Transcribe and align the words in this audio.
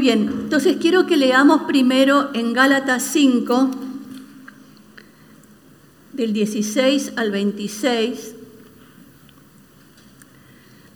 Muy 0.00 0.06
bien, 0.06 0.30
entonces 0.44 0.78
quiero 0.80 1.06
que 1.06 1.18
leamos 1.18 1.64
primero 1.64 2.30
en 2.32 2.54
Gálatas 2.54 3.02
5, 3.02 3.70
del 6.14 6.32
16 6.32 7.12
al 7.16 7.30
26. 7.30 8.34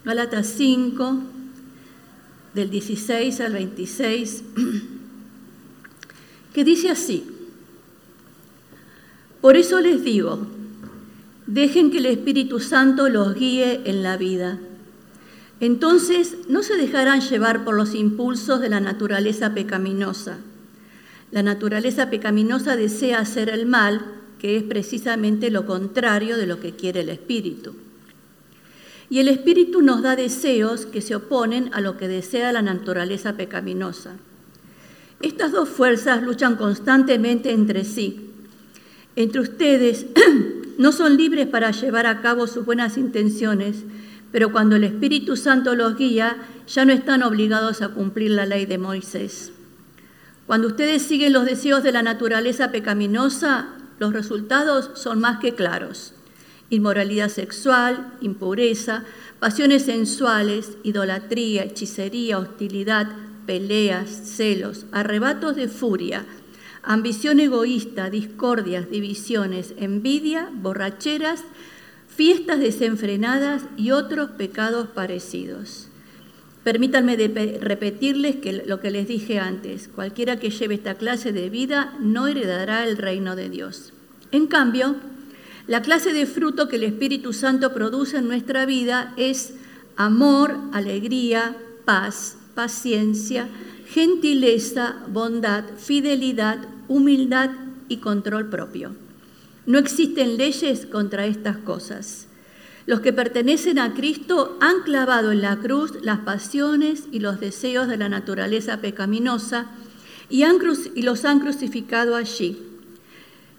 Gálatas 0.07 0.47
5, 0.57 1.19
del 2.55 2.71
16 2.71 3.41
al 3.43 3.53
26, 3.53 4.43
que 6.55 6.65
dice 6.65 6.89
así, 6.89 7.27
por 9.43 9.59
eso 9.59 9.81
les 9.81 10.03
digo, 10.03 10.47
dejen 11.47 11.91
que 11.91 11.99
el 11.99 12.07
Espíritu 12.07 12.59
Santo 12.59 13.11
los 13.11 13.35
guíe 13.35 13.83
en 13.85 14.03
la 14.03 14.17
vida 14.17 14.59
entonces 15.61 16.37
no 16.49 16.63
se 16.63 16.77
dejarán 16.77 17.21
llevar 17.21 17.65
por 17.65 17.77
los 17.77 17.95
impulsos 17.95 18.61
de 18.61 18.69
la 18.69 18.81
naturaleza 18.81 19.55
pecaminosa. 19.55 20.39
La 21.31 21.43
naturaleza 21.43 22.11
pecaminosa 22.11 22.77
desea 22.77 23.19
hacer 23.19 23.49
el 23.49 23.67
mal, 23.67 24.05
que 24.39 24.57
es 24.57 24.63
precisamente 24.63 25.51
lo 25.51 25.67
contrario 25.67 26.37
de 26.37 26.47
lo 26.47 26.61
que 26.61 26.73
quiere 26.73 27.01
el 27.01 27.09
espíritu. 27.09 27.75
Y 29.11 29.19
el 29.19 29.29
espíritu 29.29 29.83
nos 29.83 30.03
da 30.03 30.17
deseos 30.17 30.87
que 30.87 31.01
se 31.01 31.15
oponen 31.15 31.71
a 31.73 31.81
lo 31.81 31.97
que 31.97 32.09
desea 32.09 32.53
la 32.53 32.63
naturaleza 32.63 33.37
pecaminosa. 33.37 34.17
Estas 35.21 35.53
dos 35.53 35.69
fuerzas 35.69 36.23
luchan 36.23 36.57
constantemente 36.57 37.53
entre 37.53 37.85
sí. 37.85 38.31
Entre 39.17 39.41
ustedes 39.41 40.07
no 40.79 40.93
son 40.93 41.17
libres 41.17 41.47
para 41.47 41.71
llevar 41.71 42.07
a 42.07 42.21
cabo 42.21 42.47
sus 42.47 42.65
buenas 42.65 42.97
intenciones, 42.99 43.85
pero 44.35 44.51
cuando 44.51 44.75
el 44.75 44.83
Espíritu 44.83 45.37
Santo 45.37 45.77
los 45.77 45.97
guía, 45.97 46.39
ya 46.67 46.85
no 46.85 46.93
están 46.93 47.23
obligados 47.23 47.83
a 47.83 47.91
cumplir 47.91 48.33
la 48.33 48.47
ley 48.47 48.67
de 48.67 48.79
Moisés. 48.79 49.53
Cuando 50.49 50.67
ustedes 50.67 51.03
siguen 51.03 51.33
los 51.33 51.45
deseos 51.45 51.85
de 51.85 51.93
la 51.93 52.03
naturaleza 52.03 52.73
pecaminosa, 52.73 53.69
los 54.01 54.13
resultados 54.13 54.91
son 54.95 55.21
más 55.21 55.39
que 55.39 55.55
claros. 55.55 56.15
Inmoralidad 56.69 57.29
sexual, 57.29 58.13
impureza, 58.21 59.05
pasiones 59.39 59.85
sensuales, 59.85 60.79
idolatría, 60.83 61.63
hechicería, 61.63 62.39
hostilidad, 62.39 63.07
peleas, 63.47 64.11
celos, 64.11 64.87
arrebatos 64.91 65.55
de 65.55 65.69
furia, 65.69 66.25
ambición 66.83 67.39
egoísta, 67.39 68.11
discordias, 68.11 68.91
divisiones, 68.91 69.75
envidia, 69.77 70.51
borracheras 70.53 71.45
fiestas 72.17 72.61
desenfrenadas 72.61 73.63
y 73.77 73.91
otros 73.91 74.31
pecados 74.31 74.89
parecidos. 74.89 75.89
Permítanme 76.63 77.17
repetirles 77.61 78.37
que 78.37 78.65
lo 78.67 78.81
que 78.81 78.91
les 78.91 79.07
dije 79.07 79.39
antes, 79.39 79.89
cualquiera 79.89 80.39
que 80.39 80.51
lleve 80.51 80.77
esta 80.77 80.95
clase 80.95 81.33
de 81.33 81.51
vida 81.51 81.95
no 82.01 82.27
heredará 82.27 82.85
el 82.85 82.97
reino 82.97 83.37
de 83.37 83.51
Dios. 83.51 83.93
En 84.33 84.47
cambio, 84.47 84.97
la 85.67 85.83
clase 85.83 86.13
de 86.13 86.25
fruto 86.25 86.69
que 86.69 86.77
el 86.77 86.85
Espíritu 86.85 87.33
Santo 87.33 87.75
produce 87.75 88.19
en 88.19 88.29
nuestra 88.29 88.65
vida 88.65 89.13
es 89.17 89.55
amor, 89.97 90.57
alegría, 90.73 91.57
paz, 91.85 92.39
paciencia, 92.55 93.49
gentileza, 93.87 94.97
bondad, 95.09 95.65
fidelidad, 95.77 96.59
humildad 96.89 97.51
y 97.89 97.99
control 97.99 98.49
propio. 98.49 99.04
No 99.67 99.79
existen 99.79 100.37
leyes 100.37 100.87
contra 100.87 101.27
estas 101.27 101.57
cosas. 101.57 102.27
Los 102.87 103.01
que 103.01 103.15
pertenecen 103.15 103.79
a 103.79 103.95
Cristo 103.95 104.59
han 104.61 104.83
clavado 104.83 105.33
en 105.33 105.41
la 105.41 105.57
cruz 105.57 105.93
las 106.03 106.21
pasiones 106.21 107.05
y 107.11 107.21
los 107.21 107.41
deseos 107.41 107.89
de 107.89 107.97
la 107.97 108.11
naturaleza 108.11 108.83
pecaminosa 108.83 109.69
y, 110.29 110.45
los 111.03 111.25
han 111.25 111.41
crucificado 111.41 112.15
allí. 112.15 112.59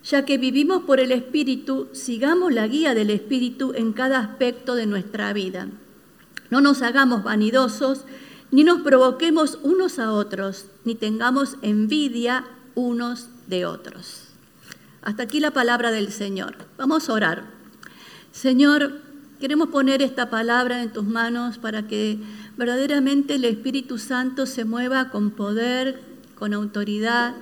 Ya 0.04 0.26
que 0.26 0.38
vivimos 0.38 0.84
por 0.84 1.00
el 1.00 1.12
Espíritu, 1.12 1.88
sigamos 1.92 2.54
la 2.54 2.68
guía 2.68 2.94
del 2.94 3.10
Espíritu 3.10 3.74
en 3.76 3.94
cada 3.94 4.20
aspecto 4.20 4.76
de 4.76 4.86
nuestra 4.86 5.34
vida. 5.34 5.68
No 6.52 6.62
nos 6.62 6.84
hagamos 6.84 7.24
vanidosos, 7.24 8.06
ni 8.52 8.64
nos 8.64 8.82
provoquemos 8.82 9.58
unos 9.64 9.98
a 9.98 10.12
otros, 10.12 10.68
ni 10.84 10.94
tengamos 10.94 11.58
envidia 11.64 12.46
unos 12.76 13.30
de 13.48 13.66
otros. 13.66 14.25
Hasta 15.06 15.24
aquí 15.24 15.40
la 15.40 15.52
palabra 15.52 15.92
del 15.92 16.12
Señor. 16.12 16.56
Vamos 16.78 17.08
a 17.08 17.14
orar. 17.14 17.46
Señor, 18.32 19.02
queremos 19.40 19.70
poner 19.70 20.02
esta 20.02 20.32
palabra 20.32 20.82
en 20.82 20.92
tus 20.92 21.06
manos 21.06 21.60
para 21.60 21.88
que 21.88 22.18
verdaderamente 22.58 23.36
el 23.36 23.46
Espíritu 23.46 24.00
Santo 24.00 24.48
se 24.48 24.66
mueva 24.66 25.12
con 25.12 25.30
poder, 25.30 26.02
con 26.34 26.56
autoridad 26.56 27.36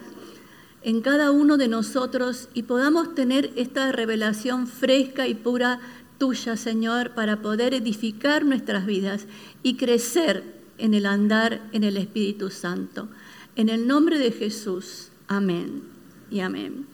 en 0.82 1.00
cada 1.00 1.32
uno 1.32 1.56
de 1.56 1.70
nosotros 1.70 2.50
y 2.54 2.64
podamos 2.64 3.16
tener 3.16 3.52
esta 3.56 3.94
revelación 3.94 4.68
fresca 4.68 5.30
y 5.30 5.34
pura 5.34 5.80
tuya, 6.18 6.58
Señor, 6.58 7.12
para 7.12 7.42
poder 7.42 7.74
edificar 7.74 8.44
nuestras 8.44 8.86
vidas 8.86 9.26
y 9.64 9.78
crecer 9.78 10.44
en 10.78 10.94
el 10.94 11.06
andar 11.06 11.62
en 11.72 11.86
el 11.86 11.96
Espíritu 11.96 12.50
Santo. 12.50 13.08
En 13.56 13.70
el 13.70 13.88
nombre 13.88 14.20
de 14.20 14.32
Jesús. 14.34 15.12
Amén 15.30 15.84
y 16.30 16.42
amén. 16.42 16.93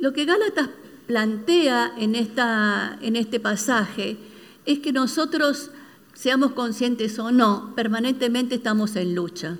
Lo 0.00 0.14
que 0.14 0.24
Gálatas 0.24 0.70
plantea 1.06 1.92
en, 1.98 2.14
esta, 2.14 2.98
en 3.02 3.16
este 3.16 3.38
pasaje 3.38 4.16
es 4.64 4.78
que 4.78 4.92
nosotros, 4.92 5.70
seamos 6.14 6.52
conscientes 6.52 7.18
o 7.18 7.30
no, 7.30 7.74
permanentemente 7.76 8.54
estamos 8.54 8.96
en 8.96 9.14
lucha, 9.14 9.58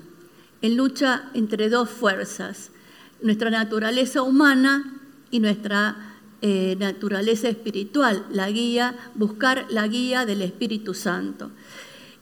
en 0.61 0.77
lucha 0.77 1.29
entre 1.35 1.69
dos 1.69 1.89
fuerzas, 1.89 2.71
nuestra 3.21 3.51
naturaleza 3.51 4.23
humana 4.23 4.99
y 5.29 5.39
nuestra 5.39 6.17
eh, 6.41 6.75
naturaleza 6.79 7.47
espiritual, 7.47 8.25
la 8.31 8.49
guía, 8.49 8.95
buscar 9.13 9.67
la 9.69 9.87
guía 9.87 10.25
del 10.25 10.41
Espíritu 10.41 10.95
Santo. 10.95 11.51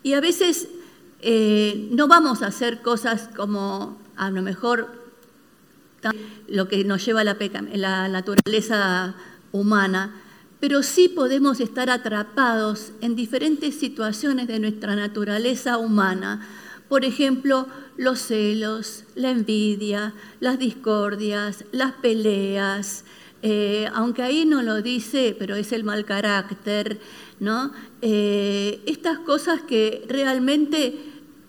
Y 0.04 0.14
a 0.14 0.20
veces 0.20 0.68
eh, 1.22 1.88
no 1.92 2.10
vamos 2.10 2.42
a 2.42 2.48
hacer 2.48 2.82
cosas 2.82 3.30
como 3.34 3.98
a 4.18 4.30
lo 4.30 4.42
mejor 4.42 5.09
lo 6.48 6.68
que 6.68 6.84
nos 6.84 7.06
lleva 7.06 7.22
a 7.22 7.24
la, 7.24 7.38
la 7.74 8.08
naturaleza 8.08 9.16
humana, 9.52 10.16
pero 10.60 10.84
sí 10.84 11.10
podemos 11.10 11.60
estar 11.60 11.90
atrapados 11.90 12.92
en 13.02 13.16
diferentes 13.16 13.76
situaciones 13.76 14.48
de 14.48 14.60
nuestra 14.60 14.96
naturaleza 14.96 15.78
humana. 15.78 16.48
Por 16.90 17.06
ejemplo, 17.06 17.68
los 17.98 18.20
celos, 18.20 19.04
la 19.16 19.30
envidia, 19.30 20.14
las 20.40 20.60
discordias, 20.60 21.66
las 21.72 21.94
peleas, 21.94 23.06
eh, 23.42 23.88
aunque 23.94 24.22
ahí 24.22 24.46
no 24.46 24.62
lo 24.62 24.82
dice, 24.82 25.36
pero 25.38 25.56
es 25.56 25.72
el 25.72 25.84
mal 25.84 26.04
carácter, 26.04 27.00
¿no? 27.40 27.72
Eh, 28.02 28.82
estas 28.86 29.20
cosas 29.20 29.62
que 29.62 30.06
realmente 30.10 30.98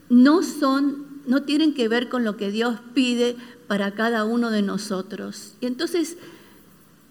no 0.08 0.43
son, 0.43 1.23
no 1.26 1.43
tienen 1.43 1.75
que 1.75 1.88
ver 1.88 2.08
con 2.08 2.23
lo 2.23 2.37
que 2.37 2.52
Dios 2.52 2.79
pide, 2.94 3.37
para 3.70 3.93
cada 3.93 4.25
uno 4.25 4.50
de 4.50 4.62
nosotros. 4.62 5.55
Y 5.61 5.67
entonces, 5.67 6.17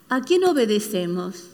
¿a 0.09 0.19
quién 0.19 0.43
obedecemos? 0.43 1.51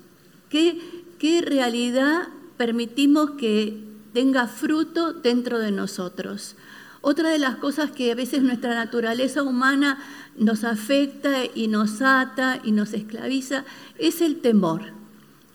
¿Qué, 0.49 0.81
qué 1.19 1.41
realidad 1.41 2.29
permitimos 2.57 3.29
que 3.37 3.83
tenga 4.13 4.47
fruto 4.47 5.13
dentro 5.13 5.59
de 5.59 5.69
nosotros? 5.69 6.55
Otra 7.01 7.29
de 7.29 7.37
las 7.37 7.57
cosas 7.57 7.91
que 7.91 8.11
a 8.11 8.15
veces 8.15 8.41
nuestra 8.41 8.73
naturaleza 8.73 9.43
humana 9.43 9.99
nos 10.39 10.63
afecta 10.63 11.43
y 11.53 11.67
nos 11.67 12.01
ata 12.01 12.59
y 12.63 12.71
nos 12.71 12.93
esclaviza 12.93 13.63
es 13.99 14.21
el 14.21 14.37
temor 14.41 14.81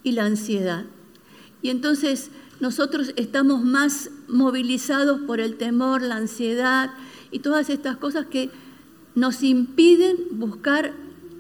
y 0.05 0.13
la 0.13 0.27
ansiedad. 0.27 0.85
Y 1.61 1.71
entonces 1.71 2.31
nosotros 2.61 3.13
estamos 3.17 3.65
más 3.65 4.11
movilizados 4.29 5.23
por 5.23 5.41
el 5.41 5.57
temor, 5.57 6.03
la 6.03 6.19
ansiedad 6.19 6.91
y 7.33 7.41
todas 7.41 7.69
estas 7.69 7.97
cosas 7.97 8.27
que 8.27 8.70
nos 9.15 9.43
impiden 9.43 10.17
buscar 10.33 10.93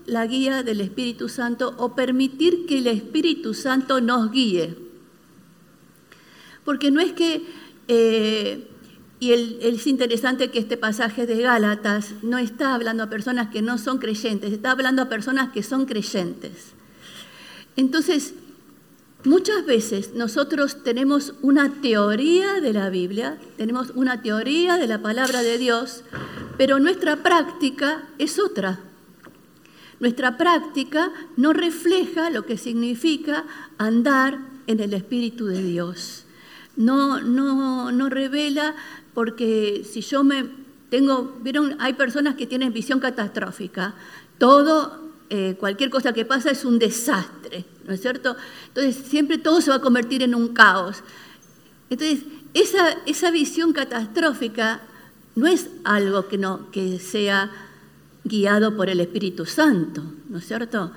la 0.07 0.27
guía 0.27 0.63
del 0.63 0.81
Espíritu 0.81 1.29
Santo 1.29 1.75
o 1.79 1.95
permitir 1.95 2.67
que 2.67 2.79
el 2.79 2.89
Espíritu 2.89 3.55
Santo 3.55 4.01
nos 4.01 4.33
guíe. 4.33 4.77
Porque 6.65 6.91
no 6.91 7.01
es 7.01 7.13
que, 7.13 7.43
eh, 7.89 8.67
y 9.21 9.33
es 9.33 9.87
interesante 9.87 10.51
que 10.51 10.59
este 10.59 10.77
pasaje 10.77 11.27
de 11.27 11.43
Gálatas 11.43 12.15
no 12.23 12.39
está 12.39 12.75
hablando 12.75 13.05
a 13.05 13.11
personas 13.11 13.51
que 13.51 13.63
no 13.63 13.79
son 13.79 13.99
creyentes, 13.99 14.53
está 14.53 14.73
hablando 14.73 15.03
a 15.03 15.09
personas 15.09 15.53
que 15.53 15.63
son 15.63 15.87
creyentes. 15.87 16.73
Entonces, 17.77 18.35
muchas 19.25 19.65
veces 19.67 20.15
nosotros 20.15 20.83
tenemos 20.83 21.35
una 21.43 21.81
teoría 21.81 22.61
de 22.61 22.73
la 22.73 22.91
Biblia, 22.91 23.39
tenemos 23.57 23.91
una 23.95 24.23
teoría 24.23 24.77
de 24.77 24.87
la 24.87 25.03
palabra 25.03 25.43
de 25.43 25.59
Dios, 25.59 26.05
pero 26.57 26.79
nuestra 26.79 27.17
práctica 27.17 28.05
es 28.19 28.39
otra. 28.39 28.81
Nuestra 30.01 30.39
práctica 30.39 31.13
no 31.37 31.53
refleja 31.53 32.31
lo 32.31 32.47
que 32.47 32.57
significa 32.57 33.45
andar 33.77 34.39
en 34.67 34.81
el 34.81 34.95
Espíritu 34.95 35.47
de 35.47 35.63
Dios. 35.63 36.25
No, 36.77 37.21
no, 37.21 37.93
no 37.93 38.09
revela, 38.09 38.75
porque 39.13 39.85
si 39.85 40.01
yo 40.01 40.25
me 40.25 40.49
tengo, 40.89 41.37
vieron, 41.43 41.77
hay 41.81 41.93
personas 41.95 42.35
que 42.35 42.47
tienen 42.47 42.73
visión 42.73 43.01
catastrófica. 43.01 43.95
Todo, 44.39 45.10
eh, 45.31 45.57
cualquier 45.59 45.91
cosa 45.91 46.13
que 46.13 46.25
pasa 46.25 46.51
es 46.51 46.65
un 46.65 46.81
desastre, 46.81 47.65
¿no 47.87 47.95
es 47.95 48.01
cierto? 48.01 48.37
Entonces 48.69 48.97
siempre 48.97 49.39
todo 49.39 49.61
se 49.61 49.71
va 49.71 49.77
a 49.77 49.81
convertir 49.81 50.25
en 50.25 50.35
un 50.35 50.49
caos. 50.49 51.05
Entonces, 51.89 52.25
esa, 52.53 52.97
esa 53.07 53.31
visión 53.31 53.73
catastrófica 53.73 54.81
no 55.37 55.47
es 55.47 55.69
algo 55.85 56.27
que, 56.27 56.37
no, 56.37 56.71
que 56.73 56.99
sea 56.99 57.51
guiado 58.25 58.77
por 58.77 58.91
el 58.91 58.99
Espíritu 58.99 59.47
Santo, 59.47 60.03
¿no 60.29 60.39
es 60.39 60.47
cierto? 60.47 60.91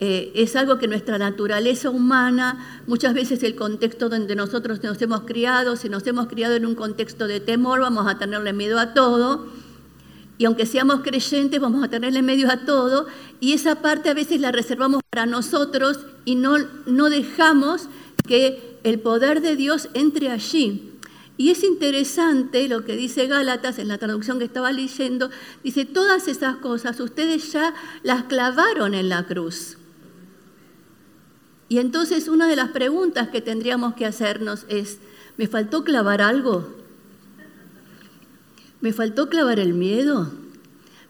Eh, 0.00 0.32
es 0.34 0.54
algo 0.54 0.78
que 0.78 0.86
nuestra 0.86 1.18
naturaleza 1.18 1.90
humana, 1.90 2.82
muchas 2.86 3.14
veces 3.14 3.42
el 3.42 3.56
contexto 3.56 4.08
donde 4.08 4.36
nosotros 4.36 4.82
nos 4.82 5.00
hemos 5.02 5.22
criado, 5.22 5.76
si 5.76 5.88
nos 5.88 6.06
hemos 6.06 6.28
criado 6.28 6.54
en 6.54 6.66
un 6.66 6.74
contexto 6.74 7.26
de 7.26 7.40
temor, 7.40 7.80
vamos 7.80 8.06
a 8.06 8.18
tenerle 8.18 8.52
miedo 8.52 8.78
a 8.78 8.94
todo, 8.94 9.46
y 10.38 10.44
aunque 10.44 10.66
seamos 10.66 11.00
creyentes, 11.02 11.60
vamos 11.60 11.82
a 11.84 11.90
tenerle 11.90 12.22
miedo 12.22 12.48
a 12.50 12.64
todo, 12.64 13.06
y 13.40 13.52
esa 13.52 13.82
parte 13.82 14.08
a 14.08 14.14
veces 14.14 14.40
la 14.40 14.52
reservamos 14.52 15.02
para 15.10 15.26
nosotros 15.26 15.98
y 16.24 16.36
no, 16.36 16.56
no 16.86 17.10
dejamos 17.10 17.88
que 18.26 18.78
el 18.84 19.00
poder 19.00 19.42
de 19.42 19.56
Dios 19.56 19.88
entre 19.94 20.30
allí. 20.30 20.94
Y 21.36 21.50
es 21.50 21.62
interesante 21.62 22.68
lo 22.68 22.84
que 22.84 22.96
dice 22.96 23.26
Gálatas 23.26 23.78
en 23.78 23.88
la 23.88 23.98
traducción 23.98 24.38
que 24.38 24.44
estaba 24.44 24.72
leyendo. 24.72 25.30
Dice, 25.62 25.84
todas 25.84 26.26
esas 26.26 26.56
cosas 26.56 26.98
ustedes 26.98 27.52
ya 27.52 27.74
las 28.02 28.24
clavaron 28.24 28.94
en 28.94 29.08
la 29.08 29.24
cruz. 29.26 29.76
Y 31.68 31.78
entonces 31.78 32.28
una 32.28 32.48
de 32.48 32.56
las 32.56 32.70
preguntas 32.70 33.28
que 33.28 33.40
tendríamos 33.40 33.94
que 33.94 34.06
hacernos 34.06 34.66
es, 34.68 34.98
¿me 35.36 35.46
faltó 35.46 35.84
clavar 35.84 36.22
algo? 36.22 36.77
¿Me 38.80 38.92
faltó 38.92 39.28
clavar 39.28 39.58
el 39.58 39.74
miedo? 39.74 40.30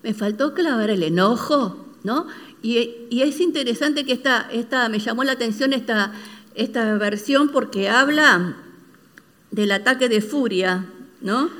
¿Me 0.02 0.14
faltó 0.14 0.54
clavar 0.54 0.90
el 0.90 1.02
enojo? 1.02 1.86
¿No? 2.02 2.26
Y, 2.62 3.06
es 3.10 3.40
interesante 3.40 4.04
que 4.04 4.12
esta, 4.12 4.48
esta, 4.50 4.88
me 4.88 4.98
llamó 4.98 5.24
la 5.24 5.32
atención 5.32 5.72
esta, 5.72 6.12
esta 6.54 6.96
versión 6.96 7.50
porque 7.50 7.88
habla 7.88 8.56
del 9.50 9.72
ataque 9.72 10.08
de 10.08 10.20
furia, 10.20 10.86
¿no? 11.20 11.50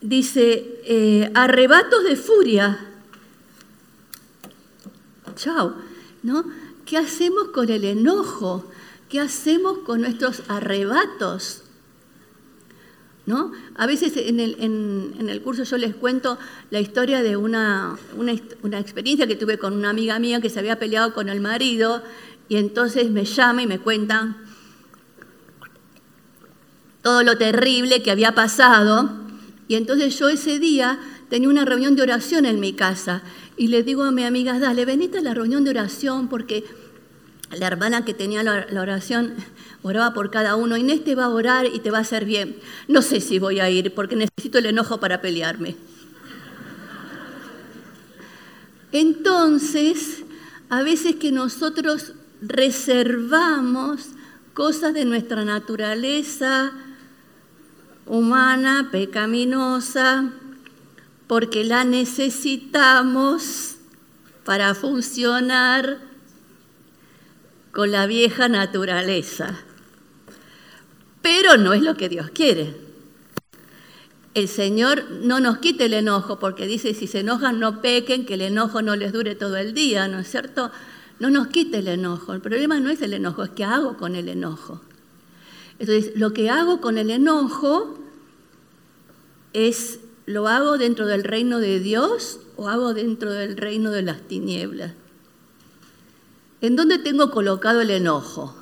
Dice, 0.00 0.80
eh, 0.84 1.30
arrebatos 1.34 2.04
de 2.04 2.16
furia. 2.16 2.78
Chao, 5.34 5.74
¿no? 6.22 6.44
¿Qué 6.84 6.96
hacemos 6.96 7.48
con 7.48 7.68
el 7.70 7.84
enojo? 7.84 8.70
¿Qué 9.08 9.20
hacemos 9.20 9.78
con 9.78 10.00
nuestros 10.02 10.42
arrebatos? 10.48 11.62
¿No? 13.26 13.50
A 13.74 13.86
veces 13.86 14.12
en 14.16 14.38
el, 14.38 15.42
curso 15.42 15.64
yo 15.64 15.76
les 15.78 15.96
cuento 15.96 16.38
la 16.70 16.78
historia 16.78 17.24
de 17.24 17.36
una, 17.36 17.98
una, 18.16 18.78
experiencia 18.78 19.26
que 19.26 19.34
tuve 19.34 19.58
con 19.58 19.72
una 19.72 19.90
amiga 19.90 20.20
mía 20.20 20.40
que 20.40 20.48
se 20.48 20.60
había 20.60 20.78
peleado 20.78 21.12
con 21.12 21.28
el 21.28 21.40
marido 21.40 22.04
y 22.48 22.54
entonces 22.54 23.10
me 23.10 23.24
llama 23.24 23.62
y 23.62 23.66
me 23.66 23.80
cuenta 23.80 24.36
todo 27.02 27.24
lo 27.24 27.36
terrible 27.36 28.00
que 28.02 28.12
había 28.12 28.32
pasado. 28.32 29.10
Y 29.66 29.74
entonces 29.74 30.16
yo 30.18 30.28
ese 30.28 30.60
día 30.60 31.00
tenía 31.28 31.48
una 31.48 31.64
reunión 31.64 31.96
de 31.96 32.02
oración 32.02 32.46
en 32.46 32.60
mi 32.60 32.74
casa 32.74 33.22
y 33.56 33.68
le 33.68 33.82
digo 33.82 34.04
a 34.04 34.12
mi 34.12 34.24
amiga, 34.24 34.58
dale, 34.58 34.84
venite 34.84 35.18
a 35.18 35.22
la 35.22 35.34
reunión 35.34 35.64
de 35.64 35.70
oración 35.70 36.28
porque 36.28 36.64
la 37.52 37.66
hermana 37.66 38.04
que 38.04 38.14
tenía 38.14 38.42
la, 38.42 38.66
oración 38.80 39.34
oraba 39.86 40.12
por 40.14 40.30
cada 40.30 40.56
uno. 40.56 40.76
Inés 40.76 41.04
te 41.04 41.14
va 41.14 41.24
a 41.24 41.28
orar 41.28 41.66
y 41.66 41.78
te 41.78 41.90
va 41.90 41.98
a 41.98 42.02
hacer 42.02 42.24
bien. 42.24 42.56
No 42.88 43.02
sé 43.02 43.20
si 43.20 43.38
voy 43.38 43.60
a 43.60 43.70
ir 43.70 43.94
porque 43.94 44.16
necesito 44.16 44.58
el 44.58 44.66
enojo 44.66 44.98
para 44.98 45.20
pelearme. 45.20 45.76
Entonces, 48.92 50.24
a 50.68 50.82
veces 50.82 51.16
que 51.16 51.32
nosotros 51.32 52.14
reservamos 52.40 54.08
cosas 54.54 54.94
de 54.94 55.04
nuestra 55.04 55.44
naturaleza, 55.44 56.72
humana, 58.06 58.88
pecaminosa, 58.90 60.32
porque 61.26 61.64
la 61.64 61.84
necesitamos 61.84 63.76
para 64.44 64.74
funcionar 64.74 65.98
con 67.72 67.90
la 67.90 68.06
vieja 68.06 68.48
naturaleza. 68.48 69.58
Pero 71.26 71.56
no 71.56 71.72
es 71.72 71.82
lo 71.82 71.96
que 71.96 72.08
Dios 72.08 72.30
quiere. 72.30 72.72
El 74.34 74.46
Señor 74.46 75.10
no 75.10 75.40
nos 75.40 75.58
quite 75.58 75.86
el 75.86 75.94
enojo, 75.94 76.38
porque 76.38 76.68
dice, 76.68 76.94
si 76.94 77.08
se 77.08 77.18
enojan 77.18 77.58
no 77.58 77.82
pequen, 77.82 78.24
que 78.24 78.34
el 78.34 78.42
enojo 78.42 78.80
no 78.80 78.94
les 78.94 79.12
dure 79.12 79.34
todo 79.34 79.56
el 79.56 79.74
día, 79.74 80.06
¿no 80.06 80.20
es 80.20 80.30
cierto? 80.30 80.70
No 81.18 81.28
nos 81.30 81.48
quite 81.48 81.78
el 81.78 81.88
enojo. 81.88 82.32
El 82.32 82.40
problema 82.40 82.78
no 82.78 82.90
es 82.90 83.02
el 83.02 83.12
enojo, 83.12 83.42
es 83.42 83.50
qué 83.50 83.64
hago 83.64 83.96
con 83.96 84.14
el 84.14 84.28
enojo. 84.28 84.80
Entonces, 85.80 86.12
lo 86.14 86.32
que 86.32 86.48
hago 86.48 86.80
con 86.80 86.96
el 86.96 87.10
enojo 87.10 87.98
es, 89.52 89.98
¿lo 90.26 90.46
hago 90.46 90.78
dentro 90.78 91.06
del 91.06 91.24
reino 91.24 91.58
de 91.58 91.80
Dios 91.80 92.38
o 92.54 92.68
hago 92.68 92.94
dentro 92.94 93.32
del 93.32 93.56
reino 93.56 93.90
de 93.90 94.02
las 94.02 94.20
tinieblas? 94.20 94.92
¿En 96.60 96.76
dónde 96.76 97.00
tengo 97.00 97.32
colocado 97.32 97.80
el 97.80 97.90
enojo? 97.90 98.54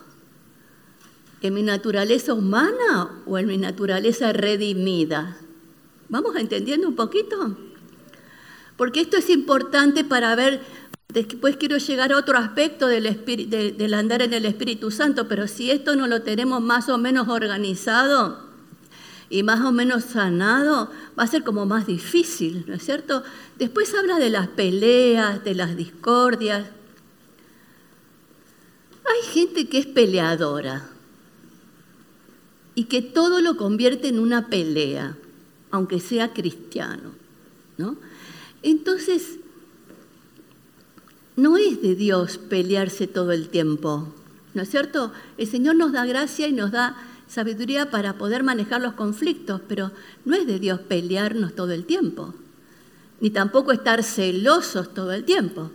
¿En 1.44 1.52
mi 1.52 1.62
naturaleza 1.62 2.32
humana 2.32 3.22
o 3.26 3.36
en 3.36 3.46
mi 3.46 3.58
naturaleza 3.58 4.32
redimida? 4.32 5.36
¿Vamos 6.08 6.36
entendiendo 6.36 6.88
un 6.88 6.96
poquito? 6.96 7.54
Porque 8.78 9.02
esto 9.02 9.18
es 9.18 9.28
importante 9.28 10.04
para 10.04 10.34
ver, 10.36 10.62
después 11.08 11.58
quiero 11.58 11.76
llegar 11.76 12.14
a 12.14 12.16
otro 12.16 12.38
aspecto 12.38 12.86
del, 12.86 13.92
andar 13.92 14.22
en 14.22 14.32
el 14.32 14.46
Espíritu 14.46 14.90
Santo, 14.90 15.28
pero 15.28 15.46
si 15.46 15.70
esto 15.70 15.96
no 15.96 16.06
lo 16.06 16.22
tenemos 16.22 16.62
más 16.62 16.88
o 16.88 16.96
menos 16.96 17.28
organizado, 17.28 18.38
y 19.28 19.42
más 19.42 19.60
o 19.60 19.70
menos 19.70 20.04
sanado, 20.04 20.90
va 21.18 21.24
a 21.24 21.26
ser 21.26 21.44
como 21.44 21.66
más 21.66 21.86
difícil, 21.86 22.64
¿no 22.66 22.72
es 22.72 22.82
cierto? 22.82 23.22
Después 23.58 23.92
habla 23.94 24.18
de 24.18 24.30
las 24.30 24.48
peleas, 24.48 25.44
de 25.44 25.54
las 25.54 25.76
discordias. 25.76 26.68
Hay 29.04 29.30
gente 29.30 29.68
que 29.68 29.76
es 29.76 29.86
peleadora 29.86 30.88
y 32.74 32.84
que 32.84 33.02
todo 33.02 33.40
lo 33.40 33.56
convierte 33.56 34.08
en 34.08 34.18
una 34.18 34.48
pelea, 34.48 35.16
aunque 35.70 36.00
sea 36.00 36.32
cristiano, 36.32 37.12
¿no? 37.78 37.96
Entonces, 38.62 39.38
no 41.36 41.56
es 41.56 41.82
de 41.82 41.94
Dios 41.94 42.38
pelearse 42.38 43.06
todo 43.06 43.32
el 43.32 43.48
tiempo, 43.48 44.12
¿no 44.54 44.62
es 44.62 44.70
cierto? 44.70 45.12
El 45.36 45.46
Señor 45.46 45.76
nos 45.76 45.92
da 45.92 46.06
gracia 46.06 46.48
y 46.48 46.52
nos 46.52 46.70
da 46.70 46.96
sabiduría 47.26 47.90
para 47.90 48.18
poder 48.18 48.42
manejar 48.42 48.80
los 48.80 48.94
conflictos, 48.94 49.60
pero 49.68 49.90
no 50.24 50.36
es 50.36 50.46
de 50.46 50.58
Dios 50.58 50.80
pelearnos 50.80 51.54
todo 51.54 51.72
el 51.72 51.84
tiempo, 51.84 52.34
ni 53.20 53.30
tampoco 53.30 53.72
estar 53.72 54.02
celosos 54.02 54.94
todo 54.94 55.12
el 55.12 55.24
tiempo, 55.24 55.70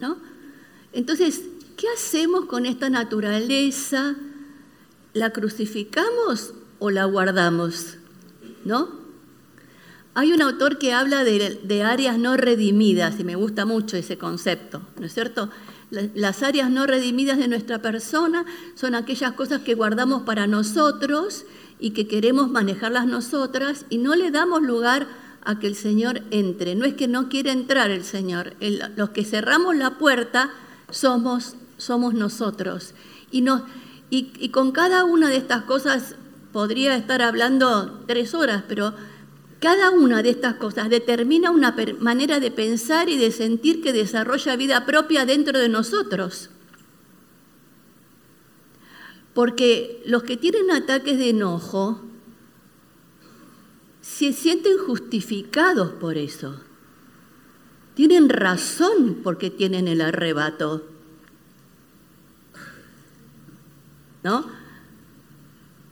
¿no? 0.00 0.18
Entonces, 0.92 1.42
¿qué 1.76 1.88
hacemos 1.88 2.44
con 2.46 2.66
esta 2.66 2.90
naturaleza? 2.90 4.16
¿La 5.14 5.30
crucificamos 5.30 6.52
o 6.78 6.90
la 6.90 7.04
guardamos? 7.04 7.96
¿No? 8.64 9.04
Hay 10.14 10.32
un 10.32 10.42
autor 10.42 10.78
que 10.78 10.92
habla 10.92 11.24
de, 11.24 11.82
áreas 11.82 12.18
no 12.18 12.36
redimidas 12.36 13.18
y 13.18 13.24
me 13.24 13.34
gusta 13.34 13.64
mucho 13.64 13.96
ese 13.96 14.16
concepto, 14.16 14.82
¿no 14.98 15.06
es 15.06 15.14
cierto? 15.14 15.50
Las 15.90 16.42
áreas 16.42 16.70
no 16.70 16.86
redimidas 16.86 17.38
de 17.38 17.48
nuestra 17.48 17.80
persona 17.80 18.44
son 18.74 18.94
aquellas 18.94 19.32
cosas 19.32 19.62
que 19.62 19.74
guardamos 19.74 20.22
para 20.22 20.46
nosotros 20.46 21.44
y 21.80 21.90
que 21.90 22.06
queremos 22.06 22.50
manejarlas 22.50 23.06
nosotras 23.06 23.86
y 23.90 23.98
no 23.98 24.14
le 24.14 24.30
damos 24.30 24.62
lugar 24.62 25.06
a 25.44 25.58
que 25.58 25.66
el 25.66 25.74
Señor 25.74 26.22
entre. 26.30 26.74
No 26.74 26.84
es 26.84 26.94
que 26.94 27.08
no 27.08 27.28
quiere 27.28 27.50
entrar 27.50 27.90
el 27.90 28.04
Señor. 28.04 28.54
los 28.96 29.10
que 29.10 29.24
cerramos 29.24 29.76
la 29.76 29.98
puerta 29.98 30.50
somos, 30.90 31.56
somos 31.76 32.14
nosotros. 32.14 32.94
Y, 33.30 33.40
no, 33.40 33.66
y 34.10 34.48
con 34.50 34.70
cada 34.70 35.04
una 35.04 35.28
de 35.28 35.36
estas 35.36 35.64
cosas 35.64 36.14
podría 36.52 36.96
estar 36.96 37.20
hablando 37.20 38.04
tres 38.06 38.32
horas, 38.32 38.62
pero 38.68 38.94
cada 39.64 39.90
una 39.90 40.22
de 40.22 40.28
estas 40.28 40.56
cosas 40.56 40.90
determina 40.90 41.50
una 41.50 41.74
manera 41.98 42.38
de 42.38 42.50
pensar 42.50 43.08
y 43.08 43.16
de 43.16 43.32
sentir 43.32 43.82
que 43.82 43.94
desarrolla 43.94 44.56
vida 44.56 44.84
propia 44.84 45.24
dentro 45.24 45.58
de 45.58 45.70
nosotros. 45.70 46.50
Porque 49.32 50.02
los 50.04 50.22
que 50.22 50.36
tienen 50.36 50.70
ataques 50.70 51.18
de 51.18 51.30
enojo 51.30 52.02
se 54.02 54.34
sienten 54.34 54.76
justificados 54.76 55.92
por 55.92 56.18
eso. 56.18 56.60
Tienen 57.94 58.28
razón 58.28 59.20
porque 59.24 59.50
tienen 59.50 59.88
el 59.88 60.02
arrebato. 60.02 60.84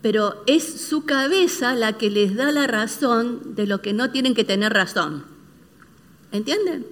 Pero 0.00 0.42
es 0.46 0.64
su 0.64 1.04
cabeza 1.04 1.74
la 1.74 1.98
que 1.98 2.10
les 2.10 2.34
da 2.34 2.50
la 2.50 2.66
razón 2.66 3.54
de 3.54 3.66
lo 3.66 3.82
que 3.82 3.92
no 3.92 4.10
tienen 4.10 4.34
que 4.34 4.44
tener 4.44 4.72
razón. 4.72 5.24
¿Entienden? 6.32 6.86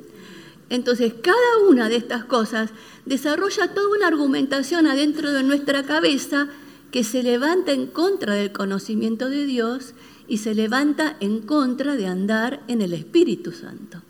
Entonces, 0.69 1.15
cada 1.21 1.69
una 1.69 1.89
de 1.89 1.97
estas 1.97 2.25
cosas 2.25 2.71
desarrolla 3.05 3.75
toda 3.75 3.97
una 3.97 4.07
argumentación 4.07 4.87
adentro 4.87 5.33
de 5.33 5.43
nuestra 5.43 5.83
cabeza 5.85 6.49
que 6.93 7.03
se 7.03 7.23
levanta 7.23 7.73
en 7.73 7.87
contra 7.89 8.35
del 8.35 8.53
conocimiento 8.53 9.29
de 9.29 9.47
Dios 9.47 9.95
y 10.29 10.39
se 10.39 10.55
levanta 10.55 11.17
en 11.19 11.41
contra 11.41 11.97
de 11.97 12.07
andar 12.07 12.63
en 12.69 12.83
el 12.83 12.93
Espíritu 12.93 13.51
Santo. 13.51 14.03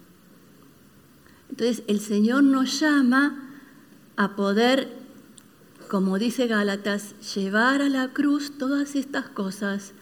Entonces, 1.48 1.82
el 1.86 2.00
Señor 2.00 2.42
nos 2.42 2.78
llama 2.78 3.48
a 4.16 4.36
poder, 4.36 4.88
como 5.90 6.20
dice 6.20 6.46
Gálatas, 6.46 7.16
llevar 7.34 7.82
a 7.82 7.88
la 7.88 8.12
cruz 8.12 8.56
todas 8.56 8.94
estas 8.94 9.28
cosas 9.28 9.92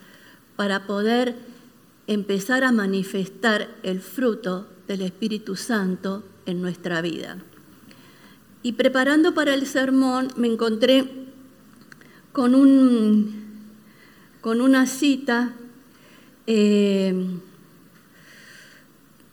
para 0.55 0.87
poder 0.87 1.35
empezar 2.07 2.63
a 2.63 2.73
manifestar 2.73 3.75
el 3.83 4.01
fruto 4.01 4.69
del 4.87 5.01
Espíritu 5.01 5.57
Santo 5.57 6.25
en 6.45 6.61
nuestra 6.61 7.01
vida. 7.01 7.39
Y 8.63 8.73
preparando 8.73 9.33
para 9.33 9.55
el 9.55 9.67
sermón 9.67 10.29
me 10.37 10.49
encontré 10.49 11.11
con, 12.33 12.55
un, 12.55 13.47
con 14.43 14.61
una 14.61 14.87
cita 14.87 15.55
eh, 16.47 17.15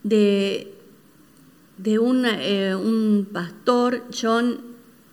de, 0.04 0.74
de 1.78 2.00
un, 2.00 2.26
eh, 2.26 2.74
un 2.76 3.28
pastor, 3.30 4.06
John 4.10 4.62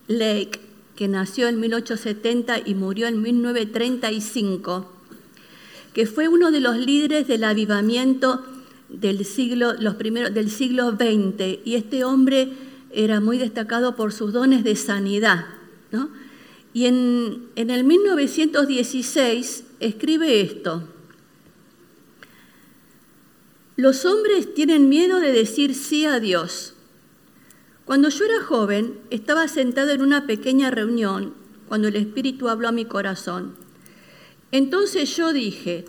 Lake, 0.07 0.72
que 1.03 1.09
nació 1.09 1.49
en 1.49 1.59
1870 1.59 2.61
y 2.65 2.77
murió 2.77 3.09
en 3.09 3.21
1935, 3.21 4.89
que 5.93 6.07
fue 6.07 6.29
uno 6.29 6.53
de 6.53 6.61
los 6.61 6.77
líderes 6.77 7.27
del 7.27 7.43
avivamiento 7.43 8.47
del 8.89 9.25
siglo, 9.25 9.73
los 9.81 9.97
primeros, 9.97 10.33
del 10.33 10.49
siglo 10.49 10.93
XX 10.93 11.59
y 11.65 11.75
este 11.75 12.05
hombre 12.05 12.53
era 12.93 13.21
muy 13.21 13.37
destacado 13.37 13.97
por 13.97 14.13
sus 14.13 14.33
dones 14.33 14.63
de 14.63 14.77
sanidad. 14.77 15.45
Y 16.73 16.87
en, 16.87 17.49
en 17.57 17.71
el 17.71 17.83
1916 17.83 19.65
escribe 19.81 20.41
esto. 20.41 20.85
Los 23.75 24.05
hombres 24.05 24.55
tienen 24.55 24.89
miedo 24.89 25.19
de 25.19 25.33
decir 25.33 25.75
sí 25.75 26.05
a 26.05 26.21
Dios. 26.21 26.75
Cuando 27.85 28.09
yo 28.09 28.25
era 28.25 28.45
joven, 28.45 28.99
estaba 29.11 29.49
sentado 29.49 29.91
en 29.91 30.03
una 30.03 30.27
pequeña 30.27 30.71
reunión 30.71 31.35
cuando 31.69 31.89
el 31.89 31.97
Espíritu 31.97 32.49
habló 32.49 32.69
a 32.69 32.73
mi 32.73 32.85
corazón. 32.85 33.55
Entonces 34.53 35.17
yo 35.17 35.33
dije, 35.33 35.85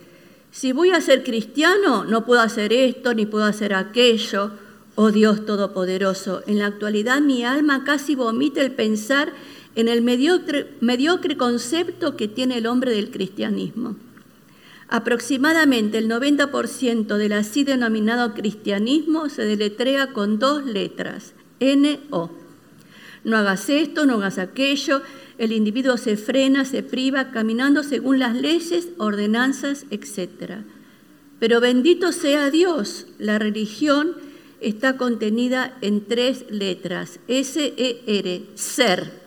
si 0.51 0.71
voy 0.71 0.91
a 0.91 1.01
ser 1.01 1.23
cristiano, 1.23 2.05
no 2.05 2.25
puedo 2.25 2.41
hacer 2.41 2.73
esto 2.73 3.13
ni 3.13 3.25
puedo 3.25 3.45
hacer 3.45 3.73
aquello. 3.73 4.51
Oh 4.95 5.11
Dios 5.11 5.45
Todopoderoso, 5.45 6.43
en 6.47 6.59
la 6.59 6.67
actualidad 6.67 7.21
mi 7.21 7.43
alma 7.43 7.83
casi 7.83 8.15
vomita 8.15 8.61
el 8.61 8.71
pensar 8.71 9.33
en 9.75 9.87
el 9.87 10.01
mediocre, 10.01 11.37
concepto 11.37 12.15
que 12.15 12.27
tiene 12.27 12.59
el 12.59 12.67
hombre 12.67 12.91
del 12.91 13.09
cristianismo. 13.09 13.95
Aproximadamente 14.87 15.97
el 15.97 16.07
90% 16.07 17.17
del 17.17 17.33
así 17.33 17.63
denominado 17.63 18.33
cristianismo 18.35 19.29
se 19.29 19.43
deletrea 19.45 20.13
con 20.13 20.37
dos 20.37 20.63
letras, 20.65 21.33
N-O. 21.59 22.31
No 23.23 23.37
hagas 23.37 23.69
esto, 23.69 24.05
no 24.05 24.15
hagas 24.15 24.37
aquello, 24.37 25.01
el 25.37 25.51
individuo 25.51 25.97
se 25.97 26.17
frena, 26.17 26.65
se 26.65 26.83
priva, 26.83 27.31
caminando 27.31 27.83
según 27.83 28.19
las 28.19 28.35
leyes, 28.35 28.89
ordenanzas, 28.97 29.85
etc. 29.89 30.61
Pero 31.39 31.59
bendito 31.59 32.11
sea 32.11 32.49
Dios, 32.49 33.07
la 33.17 33.39
religión 33.39 34.15
está 34.61 34.97
contenida 34.97 35.77
en 35.81 36.05
tres 36.05 36.45
letras, 36.49 37.19
S-E-R, 37.27 38.45
ser. 38.55 39.23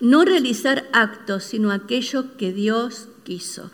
No 0.00 0.24
realizar 0.24 0.88
actos, 0.92 1.44
sino 1.44 1.70
aquello 1.70 2.36
que 2.36 2.52
Dios 2.52 3.08
quiso. 3.24 3.70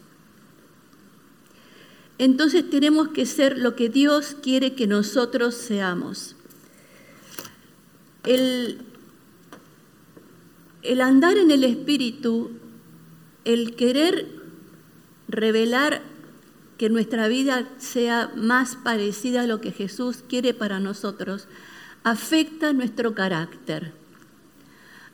Entonces 2.19 2.69
tenemos 2.69 3.09
que 3.09 3.25
ser 3.27 3.59
lo 3.59 3.75
que 3.75 3.89
Dios 3.89 4.37
quiere 4.43 4.75
que 4.75 4.87
nosotros 4.87 5.55
seamos. 5.55 6.37
El, 8.25 8.79
el 10.83 11.01
andar 11.01 11.37
en 11.37 11.51
el 11.51 11.65
Espíritu, 11.65 12.51
el 13.45 13.75
querer 13.77 14.29
revelar 15.29 16.03
que 16.77 16.89
nuestra 16.89 17.29
vida 17.29 17.69
sea 17.79 18.33
más 18.37 18.77
parecida 18.77 19.43
a 19.43 19.47
lo 19.47 19.61
que 19.61 19.73
Jesús 19.73 20.25
quiere 20.27 20.55
para 20.55 20.81
nosotros, 20.81 21.47
afecta 22.05 22.73
nuestro 22.73 23.15
carácter. 23.15 23.93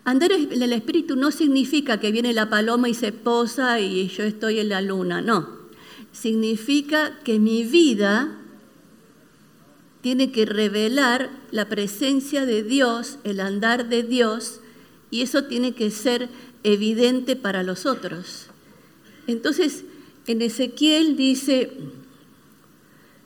Andar 0.05 0.31
en 0.31 0.63
el 0.63 0.73
Espíritu 0.73 1.17
no 1.17 1.33
significa 1.33 1.99
que 1.99 2.13
viene 2.13 2.33
la 2.33 2.49
paloma 2.49 2.89
y 2.89 2.95
se 2.95 3.11
posa 3.11 3.81
y 3.81 4.07
yo 4.07 4.23
estoy 4.23 4.61
en 4.61 4.69
la 4.69 4.81
luna, 4.81 5.21
no. 5.21 5.49
Significa 6.13 7.19
que 7.25 7.41
mi 7.41 7.65
vida 7.65 8.39
tiene 10.07 10.31
que 10.31 10.47
revelar 10.47 11.31
la 11.51 11.69
presencia 11.69 12.47
de 12.47 12.63
Dios, 12.63 13.19
el 13.25 13.41
andar 13.41 13.89
de 13.89 14.05
Dios, 14.05 14.61
y 15.11 15.23
eso 15.23 15.47
tiene 15.47 15.75
que 15.75 15.91
ser 15.91 16.29
evidente 16.63 17.35
para 17.35 17.65
los 17.65 17.87
otros. 17.87 18.47
Entonces, 19.27 19.85
en 20.29 20.43
Ezequiel 20.43 21.17
dice, 21.17 21.73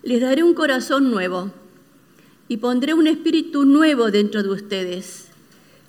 les 0.03 0.23
daré 0.23 0.43
un 0.43 0.55
corazón 0.55 1.11
nuevo 1.11 1.53
y 2.49 2.57
pondré 2.57 2.95
un 2.95 3.09
espíritu 3.09 3.67
nuevo 3.67 4.11
dentro 4.11 4.43
de 4.43 4.49
ustedes. 4.49 5.27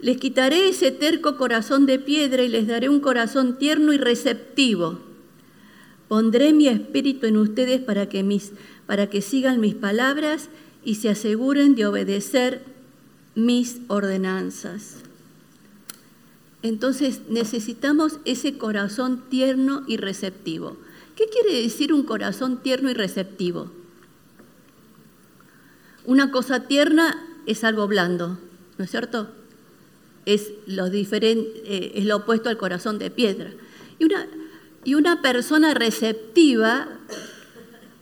Les 0.01 0.17
quitaré 0.17 0.67
ese 0.67 0.91
terco 0.91 1.38
corazón 1.38 1.86
de 1.86 2.00
piedra 2.00 2.43
y 2.43 2.50
les 2.50 2.67
daré 2.67 2.89
un 2.89 3.00
corazón 3.00 3.57
tierno 3.57 3.93
y 3.93 3.98
receptivo. 3.98 5.00
Pondré 6.10 6.51
mi 6.51 6.67
espíritu 6.67 7.27
en 7.27 7.38
ustedes 7.38 7.79
para 7.79 8.10
que, 8.10 8.24
mis, 8.24 8.51
para 8.86 9.10
que 9.10 9.21
sigan 9.21 9.62
mis 9.62 9.75
palabras 9.75 10.50
y 10.83 10.95
se 10.95 11.09
aseguren 11.09 11.75
de 11.75 11.85
obedecer 11.85 12.63
mis 13.35 13.77
ordenanzas. 13.88 14.97
Entonces 16.63 17.21
necesitamos 17.29 18.19
ese 18.25 18.57
corazón 18.57 19.23
tierno 19.29 19.83
y 19.88 19.97
receptivo. 19.97 20.77
¿Qué 21.15 21.25
quiere 21.27 21.61
decir 21.61 21.93
un 21.93 22.03
corazón 22.03 22.61
tierno 22.61 22.89
y 22.89 22.93
receptivo? 22.93 23.71
Una 26.05 26.31
cosa 26.31 26.67
tierna 26.67 27.27
es 27.45 27.63
algo 27.63 27.88
blando, 27.88 28.39
¿no 28.77 28.85
es 28.85 28.91
cierto? 28.91 29.29
Es 30.25 30.51
lo, 30.67 30.88
eh, 30.88 32.09
opuesto 32.13 32.50
al 32.50 32.57
corazón 32.57 33.00
de 33.00 33.09
piedra. 33.09 33.51
Y 33.97 34.05
una, 34.05 34.27
y 34.83 34.95
una 34.95 35.21
persona 35.21 35.73
receptiva 35.73 36.88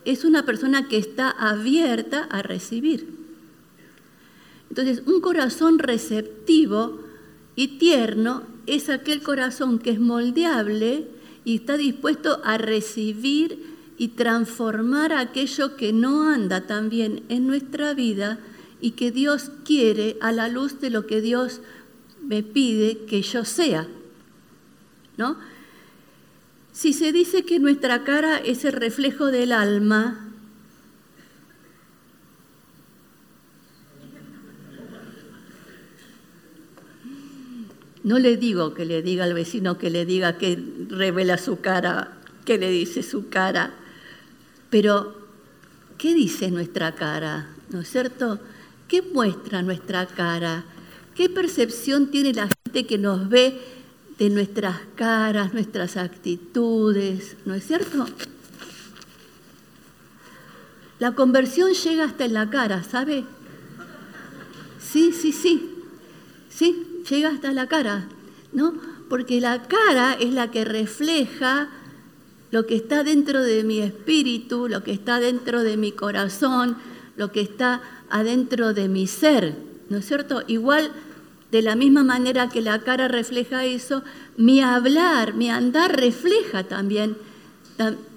es 0.04 0.24
una 0.24 0.44
persona 0.44 0.88
que 0.88 0.98
está 0.98 1.30
abierta 1.30 2.24
a 2.30 2.42
recibir. 2.42 3.06
Entonces, 4.68 5.02
un 5.06 5.20
corazón 5.20 5.78
receptivo 5.78 7.00
y 7.56 7.78
tierno 7.78 8.44
es 8.66 8.88
aquel 8.88 9.22
corazón 9.22 9.78
que 9.78 9.90
es 9.90 10.00
moldeable 10.00 11.08
y 11.44 11.56
está 11.56 11.76
dispuesto 11.76 12.40
a 12.44 12.56
recibir 12.56 13.70
y 13.98 14.08
transformar 14.08 15.12
aquello 15.12 15.76
que 15.76 15.92
no 15.92 16.22
anda 16.22 16.66
tan 16.66 16.88
bien 16.88 17.22
en 17.28 17.46
nuestra 17.46 17.92
vida 17.94 18.38
y 18.80 18.92
que 18.92 19.10
Dios 19.10 19.50
quiere 19.64 20.16
a 20.20 20.32
la 20.32 20.48
luz 20.48 20.80
de 20.80 20.90
lo 20.90 21.06
que 21.06 21.20
Dios 21.20 21.60
me 22.22 22.42
pide 22.42 23.04
que 23.06 23.22
yo 23.22 23.44
sea. 23.44 23.86
¿No? 25.16 25.36
Si 26.80 26.94
se 26.94 27.12
dice 27.12 27.44
que 27.44 27.58
nuestra 27.58 28.04
cara 28.04 28.38
es 28.38 28.64
el 28.64 28.72
reflejo 28.72 29.26
del 29.26 29.52
alma, 29.52 30.26
No 38.02 38.18
le 38.18 38.38
digo 38.38 38.72
que 38.72 38.86
le 38.86 39.02
diga 39.02 39.24
al 39.24 39.34
vecino 39.34 39.76
que 39.76 39.90
le 39.90 40.06
diga 40.06 40.38
que 40.38 40.58
revela 40.88 41.36
su 41.36 41.60
cara, 41.60 42.16
que 42.46 42.56
le 42.56 42.70
dice 42.70 43.02
su 43.02 43.28
cara, 43.28 43.74
pero 44.70 45.14
¿qué 45.98 46.14
dice 46.14 46.50
nuestra 46.50 46.94
cara? 46.94 47.50
¿No 47.68 47.80
es 47.80 47.90
cierto? 47.90 48.40
¿Qué 48.88 49.02
muestra 49.02 49.60
nuestra 49.60 50.06
cara? 50.06 50.64
¿Qué 51.14 51.28
percepción 51.28 52.10
tiene 52.10 52.32
la 52.32 52.48
gente 52.48 52.86
que 52.86 52.96
nos 52.96 53.28
ve 53.28 53.79
de 54.20 54.28
nuestras 54.28 54.76
caras, 54.96 55.54
nuestras 55.54 55.96
actitudes? 55.96 57.38
¿No 57.46 57.54
es 57.54 57.66
cierto? 57.66 58.04
La 60.98 61.12
conversión 61.12 61.72
llega 61.72 62.04
hasta 62.04 62.26
en 62.26 62.34
la 62.34 62.50
cara, 62.50 62.84
¿sabe? 62.84 63.24
Sí, 64.78 65.12
sí, 65.12 65.32
sí. 65.32 65.74
Sí, 66.50 67.02
llega 67.08 67.30
hasta 67.30 67.52
la 67.52 67.66
cara, 67.66 68.08
¿no? 68.52 68.74
Porque 69.08 69.40
la 69.40 69.62
cara 69.62 70.12
es 70.12 70.34
la 70.34 70.50
que 70.50 70.66
refleja 70.66 71.70
lo 72.50 72.66
que 72.66 72.76
está 72.76 73.02
dentro 73.02 73.40
de 73.42 73.64
mi 73.64 73.80
espíritu, 73.80 74.68
lo 74.68 74.84
que 74.84 74.92
está 74.92 75.18
dentro 75.18 75.62
de 75.62 75.78
mi 75.78 75.92
corazón, 75.92 76.76
lo 77.16 77.32
que 77.32 77.40
está 77.40 77.80
adentro 78.10 78.74
de 78.74 78.86
mi 78.90 79.06
ser, 79.06 79.56
¿no 79.88 79.96
es 79.96 80.04
cierto? 80.04 80.42
Igual, 80.46 80.90
de 81.50 81.62
la 81.62 81.74
misma 81.74 82.04
manera 82.04 82.48
que 82.48 82.60
la 82.60 82.80
cara 82.80 83.08
refleja 83.08 83.64
eso, 83.64 84.02
mi 84.36 84.60
hablar, 84.60 85.34
mi 85.34 85.50
andar 85.50 85.96
refleja 85.96 86.64
también, 86.64 87.16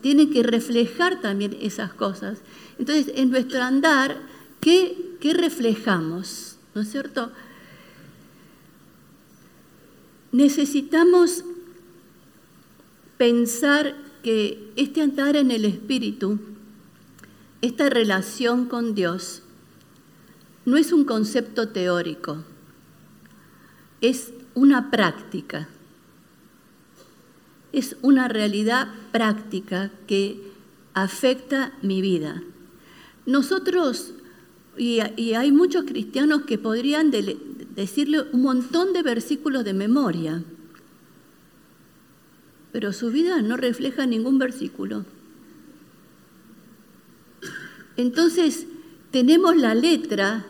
tiene 0.01 0.29
que 0.29 0.43
reflejar 0.43 1.21
también 1.21 1.57
esas 1.61 1.93
cosas. 1.93 2.39
Entonces, 2.77 3.11
en 3.15 3.31
nuestro 3.31 3.61
andar, 3.61 4.17
¿qué, 4.59 5.15
qué 5.19 5.33
reflejamos? 5.33 6.57
¿No 6.75 6.81
es 6.81 6.91
cierto? 6.91 7.31
Necesitamos 10.31 11.43
pensar 13.17 13.95
que 14.23 14.71
este 14.75 15.01
andar 15.01 15.35
en 15.35 15.51
el 15.51 15.65
Espíritu, 15.65 16.39
esta 17.61 17.89
relación 17.89 18.65
con 18.65 18.95
Dios, 18.95 19.43
no 20.65 20.77
es 20.77 20.91
un 20.91 21.05
concepto 21.05 21.69
teórico, 21.69 22.43
es 24.03 24.33
una 24.53 24.91
práctica, 24.91 25.69
es 27.71 27.95
una 28.01 28.27
realidad 28.27 28.89
práctica 29.13 29.91
que 30.07 30.51
afecta 30.93 31.71
mi 31.81 32.01
vida. 32.01 32.43
Nosotros, 33.25 34.13
y, 34.77 34.99
hay 34.99 35.51
muchos 35.53 35.85
cristianos 35.85 36.41
que 36.41 36.57
podrían 36.57 37.11
decirle 37.75 38.23
un 38.33 38.41
montón 38.41 38.91
de 38.91 39.03
versículos 39.03 39.63
de 39.63 39.73
memoria, 39.73 40.43
pero 42.73 42.91
su 42.91 43.09
vida 43.09 43.41
no 43.41 43.55
refleja 43.55 44.05
ningún 44.05 44.37
versículo. 44.37 45.05
Entonces, 47.95 48.67
tenemos 49.11 49.55
la 49.55 49.73
letra, 49.73 50.45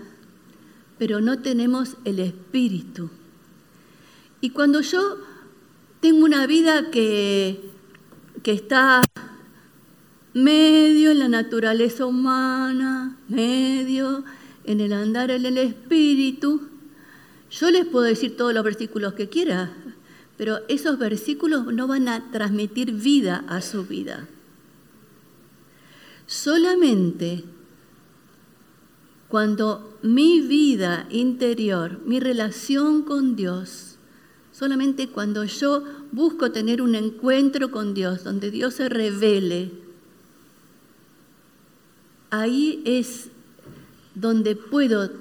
pero 0.97 1.21
no 1.21 1.39
tenemos 1.39 1.97
el 2.03 2.17
espíritu. 2.17 3.11
Y 4.43 4.49
cuando 4.49 4.81
yo 4.81 5.19
tengo 6.01 6.25
una 6.25 6.45
vida 6.47 6.91
que, 6.91 7.61
que 8.43 8.51
está 8.51 9.01
medio 10.33 11.11
en 11.11 11.19
la 11.19 11.29
naturaleza 11.29 12.05
humana, 12.05 13.17
medio 13.29 14.25
en 14.65 14.81
el 14.81 14.91
andar 14.91 15.31
en 15.31 15.45
el 15.45 15.57
espíritu, 15.57 16.67
yo 17.51 17.71
les 17.71 17.85
puedo 17.85 18.03
decir 18.03 18.35
todos 18.35 18.53
los 18.53 18.65
versículos 18.65 19.13
que 19.13 19.29
quiera, 19.29 19.71
pero 20.35 20.59
esos 20.67 20.99
versículos 20.99 21.67
no 21.67 21.87
van 21.87 22.09
a 22.09 22.29
transmitir 22.29 22.91
vida 22.91 23.45
a 23.47 23.61
su 23.61 23.85
vida. 23.85 24.27
Solamente 26.27 27.45
cuando 29.29 29.97
mi 30.01 30.41
vida 30.41 31.07
interior, 31.11 32.01
mi 32.05 32.19
relación 32.19 33.03
con 33.03 33.37
Dios, 33.37 33.92
solamente 34.53 35.09
cuando 35.09 35.43
yo 35.43 35.83
busco 36.11 36.51
tener 36.51 36.81
un 36.81 36.95
encuentro 36.95 37.71
con 37.71 37.93
Dios, 37.93 38.23
donde 38.23 38.51
Dios 38.51 38.75
se 38.75 38.87
revele, 38.87 39.71
ahí 42.29 42.81
es 42.85 43.29
donde 44.15 44.55
puedo 44.55 45.11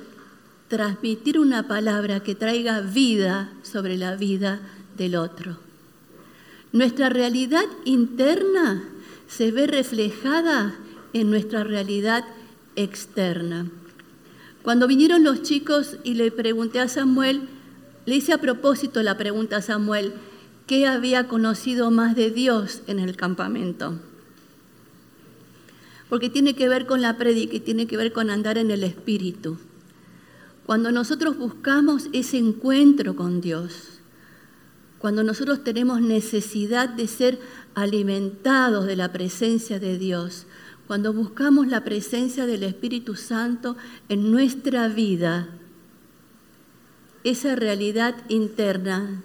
transmitir 0.68 1.38
una 1.38 1.66
palabra 1.66 2.20
que 2.20 2.34
traiga 2.34 2.80
vida 2.80 3.52
sobre 3.62 3.96
la 3.96 4.16
vida 4.16 4.60
del 4.96 5.16
otro. 5.16 5.58
Nuestra 6.72 7.08
realidad 7.08 7.64
interna 7.84 8.82
se 9.28 9.50
ve 9.50 9.66
reflejada 9.66 10.74
en 11.12 11.30
nuestra 11.30 11.64
realidad 11.64 12.24
externa. 12.76 13.66
Cuando 14.62 14.86
vinieron 14.86 15.24
los 15.24 15.42
chicos 15.42 15.96
y 16.04 16.14
le 16.14 16.30
pregunté 16.30 16.80
a 16.80 16.88
Samuel, 16.88 17.48
le 18.06 18.16
hice 18.16 18.32
a 18.32 18.38
propósito 18.38 19.02
la 19.02 19.16
pregunta 19.16 19.56
a 19.56 19.62
Samuel, 19.62 20.12
¿qué 20.66 20.86
había 20.86 21.28
conocido 21.28 21.90
más 21.90 22.16
de 22.16 22.30
Dios 22.30 22.82
en 22.86 22.98
el 22.98 23.16
campamento? 23.16 23.98
Porque 26.08 26.28
tiene 26.28 26.54
que 26.54 26.68
ver 26.68 26.86
con 26.86 27.00
la 27.00 27.16
prédica 27.16 27.56
y 27.56 27.60
tiene 27.60 27.86
que 27.86 27.96
ver 27.96 28.12
con 28.12 28.30
andar 28.30 28.58
en 28.58 28.70
el 28.70 28.84
Espíritu. 28.84 29.58
Cuando 30.66 30.92
nosotros 30.92 31.38
buscamos 31.38 32.08
ese 32.12 32.38
encuentro 32.38 33.16
con 33.16 33.40
Dios, 33.40 34.00
cuando 34.98 35.24
nosotros 35.24 35.64
tenemos 35.64 36.00
necesidad 36.00 36.88
de 36.88 37.08
ser 37.08 37.40
alimentados 37.74 38.86
de 38.86 38.94
la 38.94 39.12
presencia 39.12 39.80
de 39.80 39.98
Dios, 39.98 40.46
cuando 40.86 41.12
buscamos 41.12 41.66
la 41.68 41.82
presencia 41.84 42.46
del 42.46 42.62
Espíritu 42.64 43.16
Santo 43.16 43.76
en 44.08 44.30
nuestra 44.30 44.88
vida, 44.88 45.48
esa 47.24 47.56
realidad 47.56 48.16
interna 48.28 49.22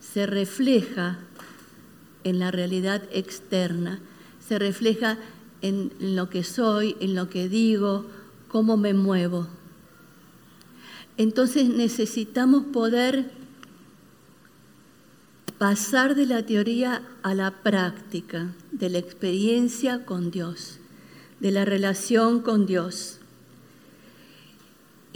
se 0.00 0.26
refleja 0.26 1.18
en 2.24 2.38
la 2.38 2.50
realidad 2.50 3.02
externa, 3.12 4.00
se 4.46 4.58
refleja 4.58 5.18
en 5.62 5.92
lo 5.98 6.30
que 6.30 6.44
soy, 6.44 6.96
en 7.00 7.14
lo 7.14 7.28
que 7.28 7.48
digo, 7.48 8.06
cómo 8.48 8.76
me 8.76 8.94
muevo. 8.94 9.48
Entonces 11.16 11.68
necesitamos 11.68 12.64
poder 12.64 13.30
pasar 15.58 16.14
de 16.14 16.26
la 16.26 16.44
teoría 16.44 17.02
a 17.22 17.34
la 17.34 17.50
práctica, 17.62 18.54
de 18.72 18.90
la 18.90 18.98
experiencia 18.98 20.04
con 20.04 20.30
Dios, 20.30 20.78
de 21.40 21.50
la 21.50 21.64
relación 21.64 22.40
con 22.40 22.66
Dios. 22.66 23.18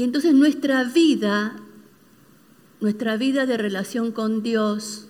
Y 0.00 0.02
entonces 0.02 0.32
nuestra 0.32 0.82
vida, 0.84 1.56
nuestra 2.80 3.18
vida 3.18 3.44
de 3.44 3.58
relación 3.58 4.12
con 4.12 4.42
Dios, 4.42 5.08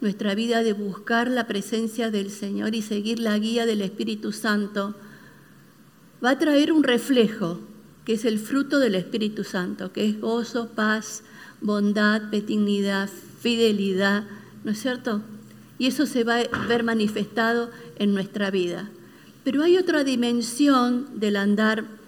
nuestra 0.00 0.34
vida 0.34 0.62
de 0.62 0.72
buscar 0.72 1.28
la 1.28 1.46
presencia 1.46 2.10
del 2.10 2.30
Señor 2.30 2.74
y 2.74 2.80
seguir 2.80 3.18
la 3.18 3.38
guía 3.38 3.66
del 3.66 3.82
Espíritu 3.82 4.32
Santo, 4.32 4.94
va 6.24 6.30
a 6.30 6.38
traer 6.38 6.72
un 6.72 6.84
reflejo 6.84 7.60
que 8.06 8.14
es 8.14 8.24
el 8.24 8.38
fruto 8.38 8.78
del 8.78 8.94
Espíritu 8.94 9.44
Santo, 9.44 9.92
que 9.92 10.08
es 10.08 10.18
gozo, 10.18 10.70
paz, 10.70 11.22
bondad, 11.60 12.30
benignidad, 12.30 13.10
fidelidad, 13.40 14.24
¿no 14.64 14.70
es 14.70 14.80
cierto? 14.80 15.20
Y 15.78 15.86
eso 15.86 16.06
se 16.06 16.24
va 16.24 16.36
a 16.36 16.66
ver 16.66 16.82
manifestado 16.82 17.70
en 17.98 18.14
nuestra 18.14 18.50
vida. 18.50 18.88
Pero 19.44 19.62
hay 19.62 19.76
otra 19.76 20.02
dimensión 20.02 21.20
del 21.20 21.36
andar 21.36 21.99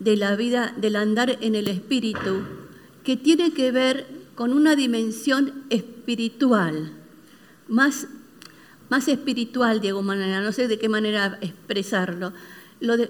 de 0.00 0.16
la 0.16 0.34
vida, 0.34 0.74
del 0.76 0.96
andar 0.96 1.38
en 1.40 1.54
el 1.54 1.68
espíritu, 1.68 2.42
que 3.04 3.16
tiene 3.16 3.52
que 3.52 3.70
ver 3.70 4.06
con 4.34 4.52
una 4.52 4.74
dimensión 4.74 5.64
espiritual, 5.70 6.92
más, 7.68 8.08
más 8.88 9.06
espiritual, 9.08 9.80
Diego 9.80 10.02
Manera, 10.02 10.40
no 10.40 10.52
sé 10.52 10.66
de 10.66 10.78
qué 10.78 10.88
manera 10.88 11.38
expresarlo, 11.40 12.32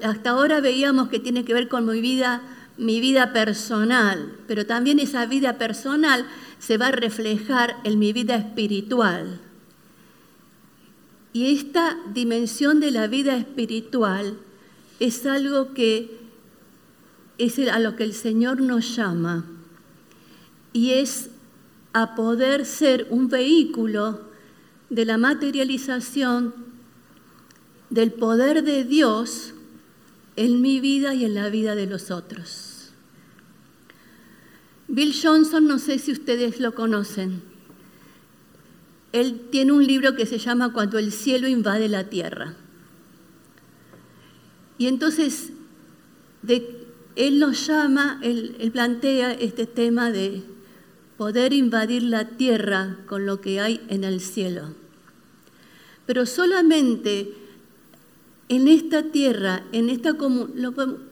hasta 0.02 0.30
ahora 0.30 0.60
veíamos 0.60 1.08
que 1.08 1.20
tiene 1.20 1.44
que 1.44 1.54
ver 1.54 1.68
con 1.68 1.86
mi 1.86 2.00
vida, 2.00 2.42
mi 2.76 3.00
vida 3.00 3.32
personal, 3.32 4.36
pero 4.48 4.66
también 4.66 4.98
esa 4.98 5.26
vida 5.26 5.58
personal 5.58 6.26
se 6.58 6.76
va 6.76 6.88
a 6.88 6.92
reflejar 6.92 7.76
en 7.84 7.98
mi 7.98 8.12
vida 8.12 8.34
espiritual. 8.34 9.40
Y 11.32 11.54
esta 11.54 11.96
dimensión 12.12 12.80
de 12.80 12.90
la 12.90 13.06
vida 13.06 13.36
espiritual 13.36 14.36
es 14.98 15.24
algo 15.26 15.72
que 15.74 16.19
es 17.40 17.58
a 17.58 17.78
lo 17.78 17.96
que 17.96 18.04
el 18.04 18.12
Señor 18.12 18.60
nos 18.60 18.96
llama 18.96 19.44
y 20.72 20.90
es 20.90 21.30
a 21.92 22.14
poder 22.14 22.66
ser 22.66 23.06
un 23.10 23.28
vehículo 23.28 24.20
de 24.90 25.04
la 25.04 25.18
materialización 25.18 26.54
del 27.88 28.12
poder 28.12 28.62
de 28.62 28.84
Dios 28.84 29.54
en 30.36 30.60
mi 30.60 30.80
vida 30.80 31.14
y 31.14 31.24
en 31.24 31.34
la 31.34 31.48
vida 31.48 31.74
de 31.74 31.86
los 31.86 32.10
otros. 32.10 32.90
Bill 34.88 35.14
Johnson, 35.20 35.66
no 35.66 35.78
sé 35.78 35.98
si 35.98 36.12
ustedes 36.12 36.60
lo 36.60 36.74
conocen. 36.74 37.42
Él 39.12 39.48
tiene 39.50 39.72
un 39.72 39.86
libro 39.86 40.14
que 40.14 40.26
se 40.26 40.38
llama 40.38 40.72
Cuando 40.72 40.98
el 40.98 41.12
cielo 41.12 41.48
invade 41.48 41.88
la 41.88 42.08
tierra. 42.08 42.54
Y 44.78 44.86
entonces 44.86 45.52
él 47.16 47.38
nos 47.38 47.66
llama, 47.66 48.20
él 48.22 48.70
plantea 48.72 49.32
este 49.32 49.66
tema 49.66 50.10
de 50.10 50.42
poder 51.16 51.52
invadir 51.52 52.02
la 52.02 52.28
tierra 52.28 52.96
con 53.06 53.26
lo 53.26 53.40
que 53.40 53.60
hay 53.60 53.80
en 53.88 54.04
el 54.04 54.20
cielo. 54.20 54.74
Pero 56.06 56.24
solamente 56.24 57.34
en 58.48 58.66
esta 58.66 59.04
tierra, 59.04 59.62
en, 59.70 59.90
esta, 59.90 60.16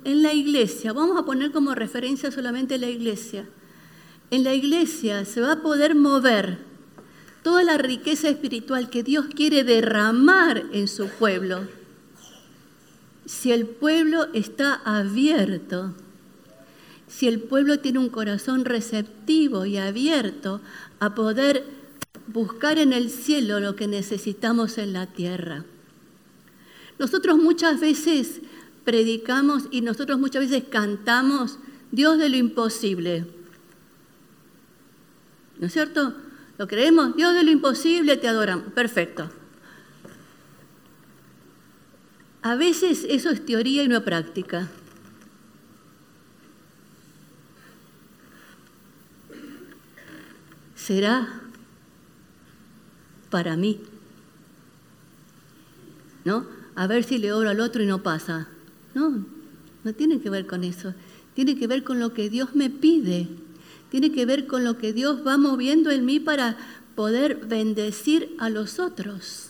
en 0.04 0.22
la 0.22 0.32
iglesia, 0.32 0.92
vamos 0.92 1.16
a 1.16 1.24
poner 1.24 1.52
como 1.52 1.74
referencia 1.74 2.32
solamente 2.32 2.78
la 2.78 2.88
iglesia, 2.88 3.46
en 4.30 4.44
la 4.44 4.54
iglesia 4.54 5.24
se 5.24 5.40
va 5.40 5.52
a 5.52 5.62
poder 5.62 5.94
mover 5.94 6.58
toda 7.42 7.62
la 7.62 7.78
riqueza 7.78 8.28
espiritual 8.28 8.90
que 8.90 9.02
Dios 9.02 9.26
quiere 9.26 9.62
derramar 9.62 10.64
en 10.72 10.88
su 10.88 11.08
pueblo. 11.08 11.60
Si 13.28 13.52
el 13.52 13.66
pueblo 13.66 14.28
está 14.32 14.80
abierto, 14.86 15.92
si 17.08 17.28
el 17.28 17.40
pueblo 17.40 17.78
tiene 17.78 17.98
un 17.98 18.08
corazón 18.08 18.64
receptivo 18.64 19.66
y 19.66 19.76
abierto 19.76 20.62
a 20.98 21.14
poder 21.14 21.66
buscar 22.26 22.78
en 22.78 22.94
el 22.94 23.10
cielo 23.10 23.60
lo 23.60 23.76
que 23.76 23.86
necesitamos 23.86 24.78
en 24.78 24.94
la 24.94 25.08
tierra. 25.08 25.66
Nosotros 26.98 27.36
muchas 27.36 27.80
veces 27.80 28.40
predicamos 28.86 29.64
y 29.70 29.82
nosotros 29.82 30.18
muchas 30.18 30.48
veces 30.48 30.64
cantamos 30.70 31.58
Dios 31.92 32.16
de 32.16 32.30
lo 32.30 32.38
imposible. 32.38 33.26
¿No 35.58 35.66
es 35.66 35.72
cierto? 35.74 36.14
¿Lo 36.56 36.66
creemos? 36.66 37.14
Dios 37.14 37.34
de 37.34 37.44
lo 37.44 37.50
imposible 37.50 38.16
te 38.16 38.26
adoramos. 38.26 38.72
Perfecto. 38.72 39.28
A 42.48 42.54
veces 42.54 43.04
eso 43.06 43.28
es 43.28 43.44
teoría 43.44 43.82
y 43.82 43.88
no 43.88 44.02
práctica. 44.02 44.70
¿Será 50.74 51.42
para 53.28 53.54
mí? 53.58 53.80
¿No? 56.24 56.46
A 56.74 56.86
ver 56.86 57.04
si 57.04 57.18
le 57.18 57.34
oro 57.34 57.50
al 57.50 57.60
otro 57.60 57.82
y 57.82 57.86
no 57.86 58.02
pasa. 58.02 58.48
No, 58.94 59.26
no 59.84 59.92
tiene 59.92 60.18
que 60.22 60.30
ver 60.30 60.46
con 60.46 60.64
eso. 60.64 60.94
Tiene 61.34 61.58
que 61.58 61.66
ver 61.66 61.84
con 61.84 62.00
lo 62.00 62.14
que 62.14 62.30
Dios 62.30 62.54
me 62.54 62.70
pide 62.70 63.28
tiene 63.90 64.12
que 64.12 64.26
ver 64.26 64.46
con 64.46 64.64
lo 64.64 64.76
que 64.76 64.92
Dios 64.92 65.26
va 65.26 65.38
moviendo 65.38 65.90
en 65.90 66.04
mí 66.04 66.20
para 66.20 66.58
poder 66.94 67.36
bendecir 67.46 68.34
a 68.38 68.50
los 68.50 68.78
otros. 68.78 69.48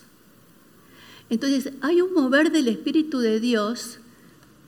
Entonces, 1.31 1.73
hay 1.81 2.01
un 2.01 2.15
mover 2.15 2.51
del 2.51 2.69
Espíritu 2.69 3.19
de 3.19 3.41
Dios 3.41 3.99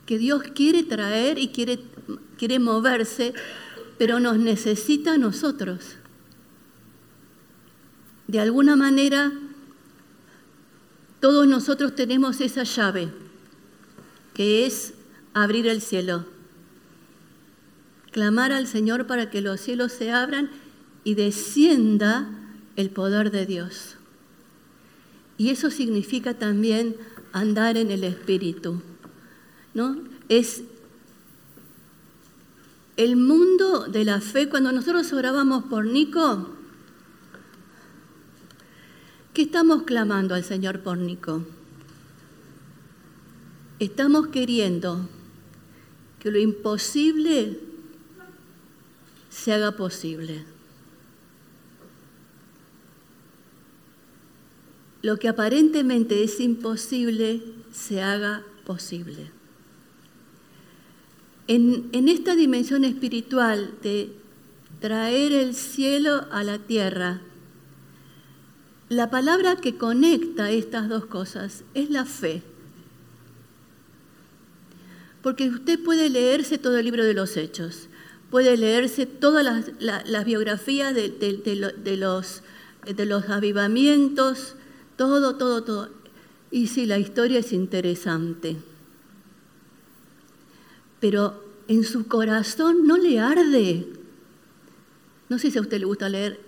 que 0.05 0.17
Dios 0.17 0.43
quiere 0.53 0.83
traer 0.83 1.39
y 1.39 1.49
quiere, 1.49 1.79
quiere 2.37 2.59
moverse, 2.59 3.33
pero 3.97 4.19
nos 4.19 4.37
necesita 4.37 5.13
a 5.13 5.17
nosotros. 5.17 5.95
De 8.27 8.39
alguna 8.39 8.75
manera, 8.75 9.31
todos 11.19 11.47
nosotros 11.47 11.95
tenemos 11.95 12.41
esa 12.41 12.63
llave, 12.63 13.09
que 14.33 14.65
es 14.65 14.93
abrir 15.33 15.67
el 15.67 15.81
cielo 15.81 16.25
clamar 18.11 18.51
al 18.51 18.67
Señor 18.67 19.07
para 19.07 19.29
que 19.29 19.41
los 19.41 19.59
cielos 19.59 19.91
se 19.93 20.11
abran 20.11 20.49
y 21.03 21.15
descienda 21.15 22.29
el 22.75 22.89
poder 22.89 23.31
de 23.31 23.45
Dios. 23.45 23.97
Y 25.41 25.49
eso 25.49 25.71
significa 25.71 26.35
también 26.35 26.95
andar 27.33 27.75
en 27.75 27.89
el 27.89 28.03
Espíritu. 28.03 28.79
¿no? 29.73 29.97
Es 30.29 30.61
el 32.95 33.15
mundo 33.15 33.87
de 33.87 34.05
la 34.05 34.21
fe. 34.21 34.49
Cuando 34.49 34.71
nosotros 34.71 35.11
orábamos 35.13 35.63
por 35.63 35.87
Nico, 35.87 36.47
¿qué 39.33 39.41
estamos 39.41 39.81
clamando 39.81 40.35
al 40.35 40.43
Señor 40.43 40.81
por 40.81 40.99
Nico? 40.99 41.43
Estamos 43.79 44.27
queriendo 44.27 45.09
que 46.19 46.29
lo 46.29 46.37
imposible 46.37 47.59
se 49.31 49.53
haga 49.53 49.71
posible. 49.71 50.50
Lo 55.01 55.17
que 55.17 55.27
aparentemente 55.27 56.23
es 56.23 56.39
imposible 56.39 57.41
se 57.71 58.01
haga 58.01 58.43
posible. 58.65 59.31
En, 61.47 61.89
en, 61.91 62.07
esta 62.07 62.35
dimensión 62.35 62.85
espiritual 62.85 63.73
de 63.81 64.13
traer 64.79 65.31
el 65.31 65.55
cielo 65.55 66.25
a 66.31 66.43
la 66.43 66.59
tierra, 66.59 67.21
la 68.89 69.09
palabra 69.09 69.55
que 69.55 69.77
conecta 69.77 70.51
estas 70.51 70.87
dos 70.87 71.05
cosas 71.05 71.63
es 71.73 71.89
la 71.89 72.05
fe. 72.05 72.43
Porque 75.21 75.49
usted 75.49 75.83
puede 75.83 76.09
leerse 76.09 76.57
todo 76.57 76.77
el 76.77 76.85
libro 76.85 77.03
de 77.03 77.13
los 77.13 77.37
hechos 77.37 77.89
puede 78.31 78.55
leerse 78.55 79.05
todas 79.05 79.43
las, 79.79 80.25
biografías 80.25 80.95
de, 80.95 81.97
los, 81.97 82.41
de 82.95 83.05
los 83.05 83.29
avivamientos, 83.29 84.55
todo, 85.01 85.35
todo, 85.35 85.63
todo. 85.63 85.89
Y 86.51 86.67
sí, 86.67 86.85
la 86.85 86.99
historia 86.99 87.39
es 87.39 87.53
interesante. 87.53 88.57
Pero 90.99 91.43
en 91.67 91.83
su 91.83 92.05
corazón 92.05 92.85
no 92.85 92.97
le 92.97 93.19
arde. 93.19 93.87
No 95.27 95.39
sé 95.39 95.49
si 95.49 95.57
a 95.57 95.61
usted 95.61 95.79
le 95.79 95.87
gusta 95.87 96.07
leer 96.07 96.39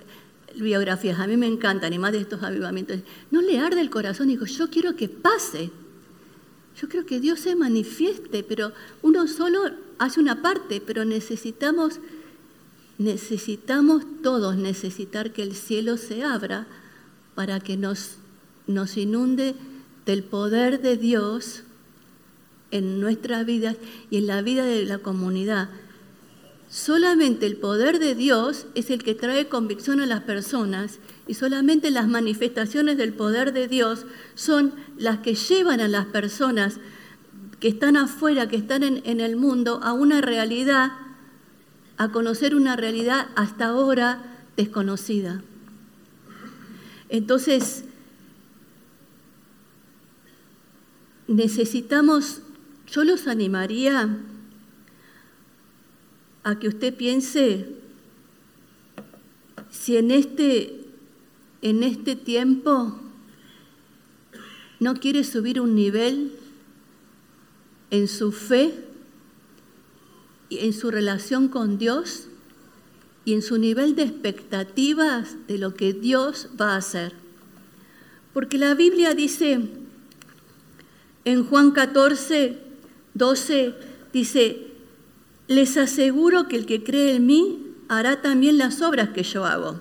biografías, 0.55 1.19
a 1.19 1.25
mí 1.25 1.35
me 1.35 1.47
encantan, 1.47 1.93
y 1.93 1.97
más 1.97 2.11
de 2.11 2.19
estos 2.19 2.43
avivamientos. 2.43 2.99
No 3.31 3.41
le 3.41 3.57
arde 3.57 3.81
el 3.81 3.89
corazón, 3.89 4.27
dijo, 4.27 4.45
yo 4.45 4.69
quiero 4.69 4.95
que 4.95 5.09
pase. 5.09 5.71
Yo 6.79 6.87
creo 6.87 7.07
que 7.07 7.19
Dios 7.19 7.39
se 7.39 7.55
manifieste, 7.55 8.43
pero 8.43 8.71
uno 9.01 9.27
solo 9.27 9.71
hace 9.97 10.19
una 10.19 10.43
parte, 10.43 10.79
pero 10.79 11.05
necesitamos, 11.05 11.99
necesitamos 12.99 14.03
todos 14.21 14.57
necesitar 14.57 15.33
que 15.33 15.41
el 15.41 15.55
cielo 15.55 15.97
se 15.97 16.21
abra 16.21 16.67
para 17.33 17.59
que 17.59 17.77
nos, 17.77 18.17
nos 18.67 18.97
inunde 18.97 19.55
del 20.05 20.23
poder 20.23 20.81
de 20.81 20.97
Dios 20.97 21.63
en 22.71 22.99
nuestras 22.99 23.45
vidas 23.45 23.77
y 24.09 24.17
en 24.17 24.27
la 24.27 24.41
vida 24.41 24.65
de 24.65 24.85
la 24.85 24.97
comunidad. 24.97 25.69
Solamente 26.69 27.45
el 27.45 27.57
poder 27.57 27.99
de 27.99 28.15
Dios 28.15 28.65
es 28.73 28.89
el 28.89 29.03
que 29.03 29.13
trae 29.13 29.47
convicción 29.47 29.99
a 29.99 30.07
las 30.07 30.21
personas 30.21 30.97
y 31.27 31.35
solamente 31.35 31.91
las 31.91 32.07
manifestaciones 32.07 32.97
del 32.97 33.13
poder 33.13 33.53
de 33.53 33.67
Dios 33.67 34.07
son 34.33 34.73
las 34.97 35.19
que 35.19 35.35
llevan 35.35 35.81
a 35.81 35.87
las 35.87 36.07
personas 36.07 36.79
que 37.59 37.67
están 37.67 37.95
afuera, 37.95 38.47
que 38.47 38.57
están 38.57 38.81
en, 38.81 39.21
el 39.21 39.35
mundo, 39.35 39.81
a 39.83 39.93
una 39.93 40.19
realidad, 40.19 40.93
a 41.97 42.11
conocer 42.11 42.55
una 42.55 42.75
realidad 42.75 43.27
hasta 43.35 43.67
ahora 43.67 44.41
desconocida. 44.57 45.43
Entonces, 47.09 47.85
necesitamos, 51.27 52.41
yo 52.87 53.03
los 53.03 53.27
animaría 53.27 54.17
a 56.43 56.59
que 56.59 56.67
usted 56.67 56.93
piense 56.95 57.67
si 59.71 59.97
en 59.97 60.11
este, 60.11 60.85
en 61.61 61.83
este 61.83 62.15
tiempo 62.15 62.99
no 64.79 64.95
quiere 64.95 65.23
subir 65.23 65.61
un 65.61 65.75
nivel 65.75 66.33
en 67.89 68.07
su 68.07 68.31
fe 68.31 68.73
en 70.57 70.73
su 70.73 70.91
relación 70.91 71.47
con 71.47 71.77
Dios 71.77 72.27
y 73.25 73.33
en 73.33 73.41
su 73.41 73.57
nivel 73.57 73.95
de 73.95 74.03
expectativas 74.03 75.35
de 75.47 75.57
lo 75.57 75.75
que 75.75 75.93
Dios 75.93 76.49
va 76.59 76.73
a 76.73 76.77
hacer. 76.77 77.13
Porque 78.33 78.57
la 78.57 78.73
Biblia 78.73 79.13
dice 79.13 79.61
en 81.25 81.45
Juan 81.45 81.71
14, 81.71 82.57
12 83.13 83.75
dice, 84.11 84.67
les 85.47 85.77
aseguro 85.77 86.47
que 86.47 86.57
el 86.57 86.65
que 86.65 86.83
cree 86.83 87.15
en 87.15 87.25
mí 87.25 87.75
hará 87.87 88.21
también 88.21 88.57
las 88.57 88.81
obras 88.81 89.09
que 89.09 89.23
yo 89.23 89.45
hago 89.45 89.79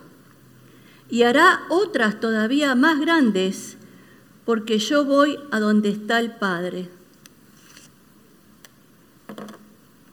y 1.12 1.24
hará 1.24 1.62
otras 1.68 2.20
todavía 2.20 2.74
más 2.74 2.98
grandes 2.98 3.76
porque 4.46 4.78
yo 4.78 5.05
voy 5.05 5.38
a 5.50 5.61
donde 5.61 5.90
está 5.90 6.18
el 6.18 6.33
Padre. 6.33 6.88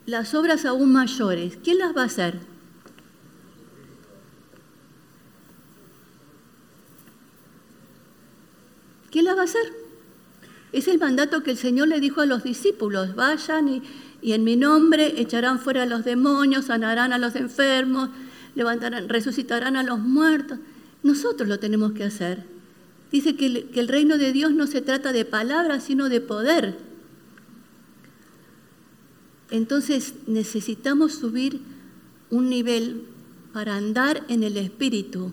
Las 0.05 0.33
obras 0.33 0.65
aún 0.65 0.91
mayores, 0.91 1.57
¿quién 1.63 1.77
las 1.77 1.95
va 1.95 2.01
a 2.01 2.05
hacer? 2.05 2.39
¿Quién 9.09 9.25
las 9.25 9.37
va 9.37 9.41
a 9.41 9.45
hacer? 9.45 9.78
Es 10.71 10.87
el 10.87 10.99
mandato 10.99 11.41
que 11.43 11.51
el 11.51 11.57
Señor 11.57 11.87
le 11.87 11.99
dijo 11.99 12.21
a 12.21 12.25
los 12.25 12.43
discípulos, 12.43 13.15
vayan 13.15 13.67
y, 14.21 14.33
en 14.33 14.43
mi 14.43 14.55
nombre 14.55 15.19
echarán 15.19 15.59
fuera 15.59 15.83
a 15.83 15.85
los 15.85 16.03
demonios, 16.05 16.65
sanarán 16.65 17.13
a 17.13 17.17
los 17.17 17.35
enfermos, 17.35 18.09
levantarán, 18.55 19.09
resucitarán 19.09 19.75
a 19.75 19.83
los 19.83 19.99
muertos. 19.99 20.59
Nosotros 21.01 21.47
lo 21.47 21.59
tenemos 21.59 21.93
que 21.93 22.03
hacer. 22.03 22.43
Dice 23.11 23.35
que 23.35 23.69
el 23.73 23.87
reino 23.87 24.17
de 24.17 24.31
Dios 24.33 24.51
no 24.51 24.67
se 24.67 24.81
trata 24.81 25.11
de 25.11 25.25
palabras, 25.25 25.83
sino 25.83 26.09
de 26.09 26.21
poder. 26.21 26.77
Entonces 29.51 30.13
necesitamos 30.27 31.13
subir 31.13 31.61
un 32.29 32.49
nivel 32.49 33.05
para 33.53 33.75
andar 33.75 34.23
en 34.27 34.43
el 34.43 34.57
Espíritu, 34.57 35.31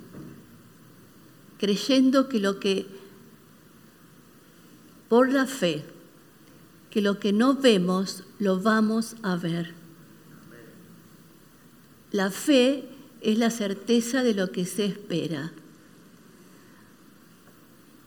creyendo 1.58 2.28
que 2.28 2.40
lo 2.40 2.58
que, 2.58 2.86
por 5.08 5.32
la 5.32 5.46
fe, 5.46 5.84
que 6.90 7.00
lo 7.00 7.18
que 7.18 7.32
no 7.32 7.54
vemos 7.54 8.24
lo 8.38 8.60
vamos 8.60 9.16
a 9.22 9.36
ver. 9.36 9.74
La 12.12 12.30
fe 12.30 12.88
es 13.20 13.38
la 13.38 13.50
certeza 13.50 14.22
de 14.22 14.34
lo 14.34 14.52
que 14.52 14.64
se 14.64 14.86
espera 14.86 15.52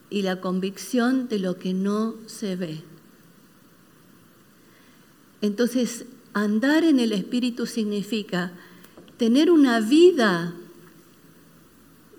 y 0.09 0.23
la 0.23 0.41
convicción 0.41 1.27
de 1.27 1.39
lo 1.39 1.57
que 1.57 1.73
no 1.73 2.15
se 2.25 2.55
ve. 2.55 2.81
Entonces, 5.41 6.05
andar 6.33 6.83
en 6.83 6.99
el 6.99 7.11
Espíritu 7.11 7.65
significa 7.65 8.51
tener 9.17 9.51
una 9.51 9.79
vida 9.79 10.53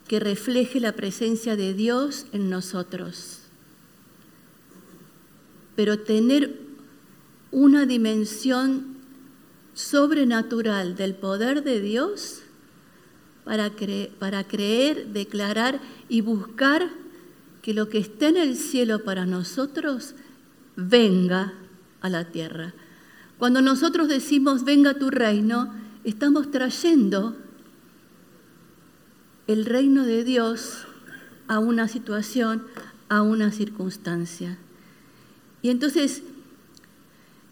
que 0.07 0.21
refleje 0.21 0.81
la 0.81 0.93
presencia 0.93 1.57
de 1.57 1.75
Dios 1.75 2.27
en 2.33 2.51
nosotros, 2.51 3.40
pero 5.77 6.01
tener 6.01 6.59
una 7.51 7.87
dimensión 7.87 8.97
sobrenatural 9.75 10.97
del 10.97 11.15
poder 11.15 11.63
de 11.63 11.81
Dios 11.81 12.43
para, 13.45 13.71
creer, 14.45 15.09
declarar 15.09 15.81
y 16.09 16.21
buscar 16.21 16.89
que 17.63 17.75
lo 17.75 17.89
que 17.89 17.99
está 17.99 18.29
en 18.29 18.37
el 18.37 18.57
cielo 18.57 19.05
para 19.05 19.27
nosotros 19.27 20.15
venga 20.77 21.55
a 22.01 22.09
la 22.09 22.25
tierra. 22.27 22.75
Cuando 23.39 23.61
nosotros 23.61 24.09
decimos 24.09 24.65
venga 24.65 24.95
tu 24.95 25.11
reino, 25.11 25.73
estamos 26.05 26.51
trayendo 26.51 27.37
el 29.47 29.65
reino 29.65 30.05
de 30.05 30.25
Dios 30.25 30.87
a 31.49 31.59
una 31.59 31.89
situación, 31.89 32.63
a 33.09 33.23
una 33.23 33.51
circunstancia. 33.51 34.59
Y 35.63 35.71
entonces, 35.71 36.23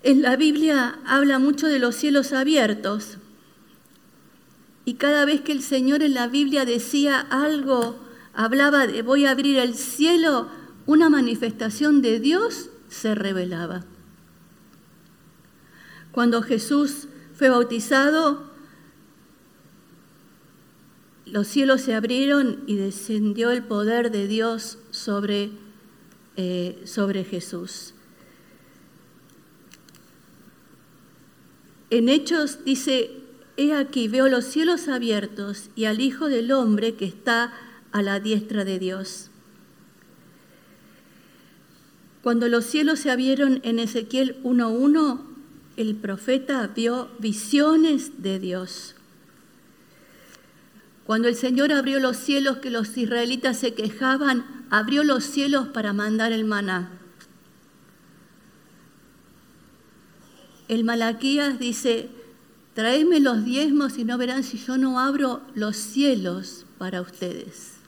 en 0.03 0.23
la 0.23 0.37
Biblia 0.37 0.99
habla 1.05 1.39
mucho 1.39 1.67
de 1.67 1.79
los 1.79 1.95
cielos 1.95 2.33
abiertos. 2.33 3.19
Y 4.85 4.95
cada 4.95 5.25
vez 5.25 5.43
que 5.43 5.53
el 5.53 5.63
Señor 5.63 6.03
en 6.03 6.15
la 6.15 6.29
Biblia 6.29 6.65
decía 6.65 7.21
algo, 7.21 7.99
hablaba 8.33 8.87
de 8.87 9.03
voy 9.03 9.27
a 9.27 9.33
abrir 9.33 9.59
el 9.59 9.75
cielo, 9.75 10.49
una 10.87 11.11
manifestación 11.11 12.01
de 12.01 12.21
Dios 12.21 12.71
se 12.89 13.15
revelaba. 13.15 13.85
Cuando 16.13 16.41
Jesús 16.41 17.09
fue 17.35 17.51
bautizado, 17.51 18.49
los 21.27 21.47
cielos 21.47 21.83
se 21.83 21.95
abrieron 21.95 22.65
y 22.67 22.77
descendió 22.77 23.51
el 23.51 23.65
poder 23.65 24.11
de 24.11 24.27
Dios 24.27 24.79
sobre, 24.91 25.51
eh, 26.37 26.81
sobre 26.87 27.25
Jesús. 27.25 27.95
En 31.91 32.09
Hechos 32.09 32.65
dice, 32.65 33.11
he 33.57 33.73
aquí, 33.73 34.09
veo 34.09 34.29
los 34.29 34.45
cielos 34.45 34.89
abiertos 34.89 35.71
y 35.75 35.87
al 35.87 36.01
Hijo 36.01 36.29
del 36.29 36.53
Hombre 36.53 36.95
que 36.95 37.07
está 37.07 37.53
a 37.93 38.03
la 38.03 38.21
diestra 38.21 38.65
de 38.65 38.79
Dios. 38.79 39.31
Cuando 42.23 42.49
los 42.49 42.67
cielos 42.67 42.99
se 42.99 43.11
abrieron 43.11 43.61
en 43.65 43.79
Ezequiel 43.79 44.37
1.1, 44.43 45.21
el 45.77 45.95
profeta 45.95 46.67
vio 46.75 47.09
visiones 47.21 48.23
de 48.23 48.39
Dios. 48.39 48.95
Cuando 51.07 51.29
el 51.29 51.37
Señor 51.37 51.73
abrió 51.73 52.01
los 52.01 52.19
cielos 52.19 52.59
que 52.59 52.71
los 52.71 52.95
israelitas 52.99 53.57
se 53.57 53.73
quejaban, 53.73 54.45
abrió 54.69 55.05
los 55.05 55.25
cielos 55.25 55.69
para 55.69 55.95
mandar 55.95 56.33
el 56.33 56.45
maná. 56.45 56.98
El 60.69 60.85
Malaquías 60.85 61.59
dice, 61.59 62.11
traedme 62.75 63.21
los 63.21 63.45
diezmos 63.45 63.99
y 63.99 64.05
no 64.05 64.19
verán 64.19 64.45
si 64.45 64.59
yo 64.59 64.77
no 64.77 65.01
abro 65.01 65.41
los 65.55 65.77
cielos 65.77 66.67
para 66.77 67.01
ustedes. 67.01 67.79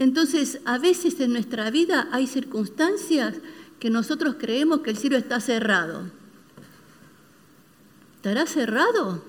Entonces, 0.00 0.60
a 0.64 0.78
veces 0.78 1.20
en 1.20 1.32
nuestra 1.32 1.70
vida 1.70 2.08
hay 2.10 2.26
circunstancias 2.26 3.36
que 3.78 3.90
nosotros 3.90 4.36
creemos 4.38 4.80
que 4.80 4.90
el 4.90 4.96
cielo 4.96 5.16
está 5.16 5.40
cerrado. 5.40 6.10
¿Estará 8.16 8.46
cerrado? 8.46 9.22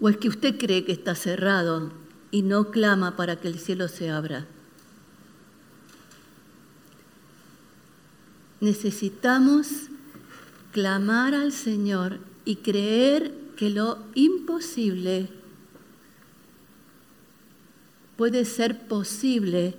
¿O 0.00 0.08
es 0.08 0.16
que 0.16 0.28
usted 0.28 0.58
cree 0.58 0.84
que 0.84 0.92
está 0.92 1.14
cerrado 1.14 1.92
y 2.30 2.42
no 2.42 2.70
clama 2.70 3.16
para 3.16 3.36
que 3.36 3.48
el 3.48 3.58
cielo 3.58 3.88
se 3.88 4.10
abra? 4.10 4.46
Necesitamos 8.62 9.88
clamar 10.70 11.34
al 11.34 11.50
Señor 11.50 12.20
y 12.44 12.56
creer 12.56 13.34
que 13.56 13.70
lo 13.70 13.98
imposible 14.14 15.28
puede 18.16 18.44
ser 18.44 18.86
posible 18.86 19.74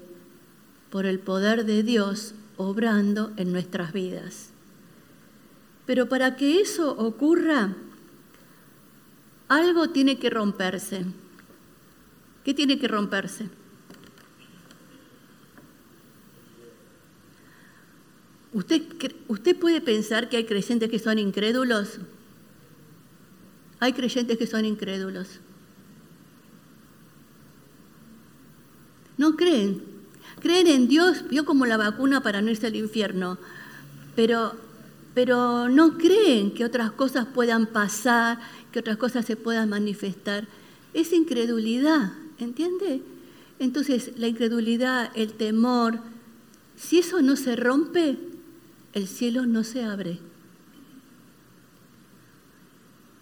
por 0.89 1.05
el 1.05 1.19
poder 1.19 1.63
de 1.63 1.83
Dios 1.83 2.35
obrando 2.57 3.31
en 3.37 3.53
nuestras 3.53 3.93
vidas. 3.93 4.49
Pero 5.85 6.09
para 6.09 6.35
que 6.35 6.59
eso 6.59 6.91
ocurra, 6.97 7.77
algo 9.47 9.91
tiene 9.91 10.19
que 10.19 10.29
romperse. 10.29 11.05
¿Qué 12.43 12.53
tiene 12.53 12.77
que 12.77 12.89
romperse? 12.89 13.47
¿Usted, 18.53 18.83
¿Usted 19.27 19.57
puede 19.57 19.81
pensar 19.81 20.29
que 20.29 20.37
hay 20.37 20.45
creyentes 20.45 20.89
que 20.89 20.99
son 20.99 21.19
incrédulos? 21.19 21.99
Hay 23.79 23.93
creyentes 23.93 24.37
que 24.37 24.47
son 24.47 24.65
incrédulos. 24.65 25.39
No 29.17 29.35
creen, 29.35 29.93
Creen 30.43 30.67
en 30.67 30.87
Dios, 30.87 31.23
vio 31.29 31.45
como 31.45 31.65
la 31.65 31.77
vacuna 31.77 32.21
para 32.21 32.41
no 32.41 32.51
irse 32.51 32.67
al 32.67 32.75
infierno, 32.75 33.37
pero, 34.15 34.53
pero 35.13 35.69
no 35.69 35.97
creen 35.97 36.53
que 36.53 36.65
otras 36.65 36.91
cosas 36.91 37.27
puedan 37.33 37.67
pasar, 37.67 38.39
que 38.71 38.79
otras 38.79 38.97
cosas 38.97 39.25
se 39.25 39.37
puedan 39.37 39.69
manifestar. 39.69 40.47
Es 40.93 41.13
incredulidad, 41.13 42.13
¿entiende? 42.39 43.01
Entonces, 43.59 44.11
la 44.17 44.27
incredulidad, 44.27 45.11
el 45.15 45.33
temor, 45.33 45.99
si 46.75 46.99
eso 46.99 47.21
no 47.21 47.35
se 47.35 47.55
rompe, 47.55 48.17
el 48.93 49.07
cielo 49.07 49.45
no 49.45 49.63
se 49.63 49.83
abre. 49.83 50.19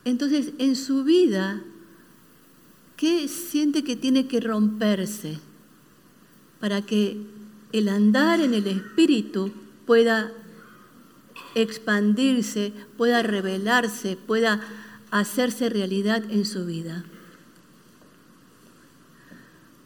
Entonces, 0.04 0.54
en 0.58 0.76
su 0.76 1.04
vida, 1.04 1.62
¿qué 2.98 3.28
siente 3.28 3.84
que 3.84 3.96
tiene 3.96 4.28
que 4.28 4.40
romperse? 4.40 5.40
para 6.62 6.84
que 6.84 7.18
el 7.74 7.90
andar 7.90 8.40
en 8.40 8.54
el 8.54 8.68
Espíritu 8.68 9.52
pueda 9.86 10.32
expandirse, 11.56 12.72
pueda 12.98 13.24
revelarse, 13.24 14.16
pueda 14.16 14.62
hacerse 15.10 15.70
realidad 15.70 16.24
en 16.30 16.46
su 16.46 16.66
vida. 16.66 17.04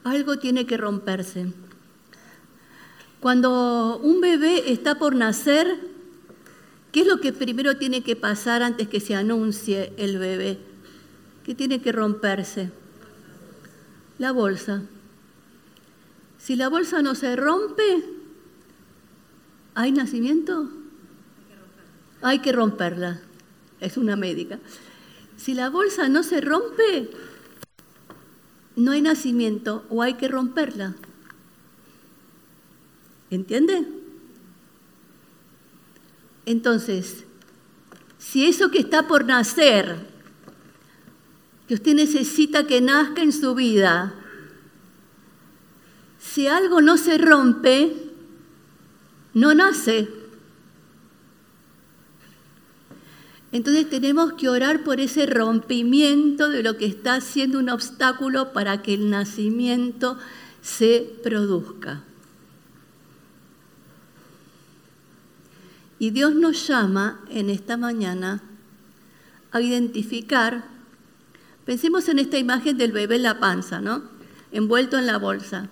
Algo 0.04 0.38
tiene 0.38 0.68
que 0.68 0.78
romperse. 0.78 1.54
Cuando 3.26 3.98
un 4.04 4.22
bebé 4.22 4.72
está 4.72 5.00
por 5.00 5.16
nacer, 5.16 5.80
¿qué 6.92 7.02
es 7.02 7.08
lo 7.08 7.20
que 7.22 7.34
primero 7.34 7.76
tiene 7.76 8.04
que 8.04 8.16
pasar 8.16 8.62
antes 8.62 8.88
que 8.88 9.00
se 9.00 9.16
anuncie 9.16 9.92
el 9.98 10.20
bebé? 10.20 10.60
¿Qué 11.44 11.56
tiene 11.56 11.82
que 11.82 11.92
romperse? 11.92 12.70
La 14.20 14.32
bolsa. 14.32 14.84
Si 16.38 16.56
la 16.56 16.70
bolsa 16.70 17.02
no 17.02 17.16
se 17.16 17.36
rompe, 17.36 18.04
¿hay 19.74 19.92
nacimiento? 19.92 20.70
Hay 22.22 22.44
que 22.44 22.52
romperla. 22.52 23.22
Es 23.80 23.98
una 23.98 24.16
médica. 24.16 24.60
Si 25.36 25.56
la 25.56 25.72
bolsa 25.72 26.10
no 26.10 26.22
se 26.22 26.42
rompe, 26.42 27.10
no 28.76 28.92
hay 28.92 29.02
nacimiento 29.02 29.84
o 29.90 30.04
hay 30.04 30.14
que 30.14 30.28
romperla. 30.28 30.94
¿Entiende? 33.30 33.86
Entonces, 36.46 37.26
si 38.18 38.46
eso 38.46 38.70
que 38.72 38.80
está 38.80 39.08
por 39.08 39.26
nacer, 39.26 39.98
que 41.68 41.74
usted 41.74 41.96
necesita 41.96 42.68
que 42.68 42.82
nazca 42.82 43.22
en 43.22 43.32
su 43.32 43.56
vida, 43.56 44.14
si 46.20 46.48
algo 46.48 46.82
no 46.82 46.98
se 46.98 47.18
rompe, 47.18 47.94
no 49.34 49.54
nace. 49.54 50.08
Entonces 53.52 53.90
tenemos 53.90 54.34
que 54.34 54.50
orar 54.50 54.84
por 54.84 55.00
ese 55.00 55.26
rompimiento 55.26 56.50
de 56.50 56.62
lo 56.62 56.78
que 56.78 56.86
está 56.86 57.22
siendo 57.22 57.58
un 57.58 57.70
obstáculo 57.70 58.52
para 58.54 58.82
que 58.82 58.96
el 58.96 59.10
nacimiento 59.10 60.18
se 60.62 61.10
produzca. 61.24 62.04
Y 66.00 66.10
Dios 66.12 66.36
nos 66.36 66.68
llama 66.68 67.22
en 67.30 67.50
esta 67.50 67.78
mañana 67.78 68.42
a 69.52 69.62
identificar, 69.62 70.66
pensemos 71.66 72.10
en 72.10 72.20
esta 72.20 72.38
imagen 72.38 72.78
del 72.78 72.92
bebé 72.92 73.16
en 73.16 73.24
la 73.24 73.40
panza, 73.40 73.80
¿no? 73.80 74.04
Envuelto 74.52 74.98
en 74.98 75.08
la 75.08 75.18
bolsa, 75.18 75.70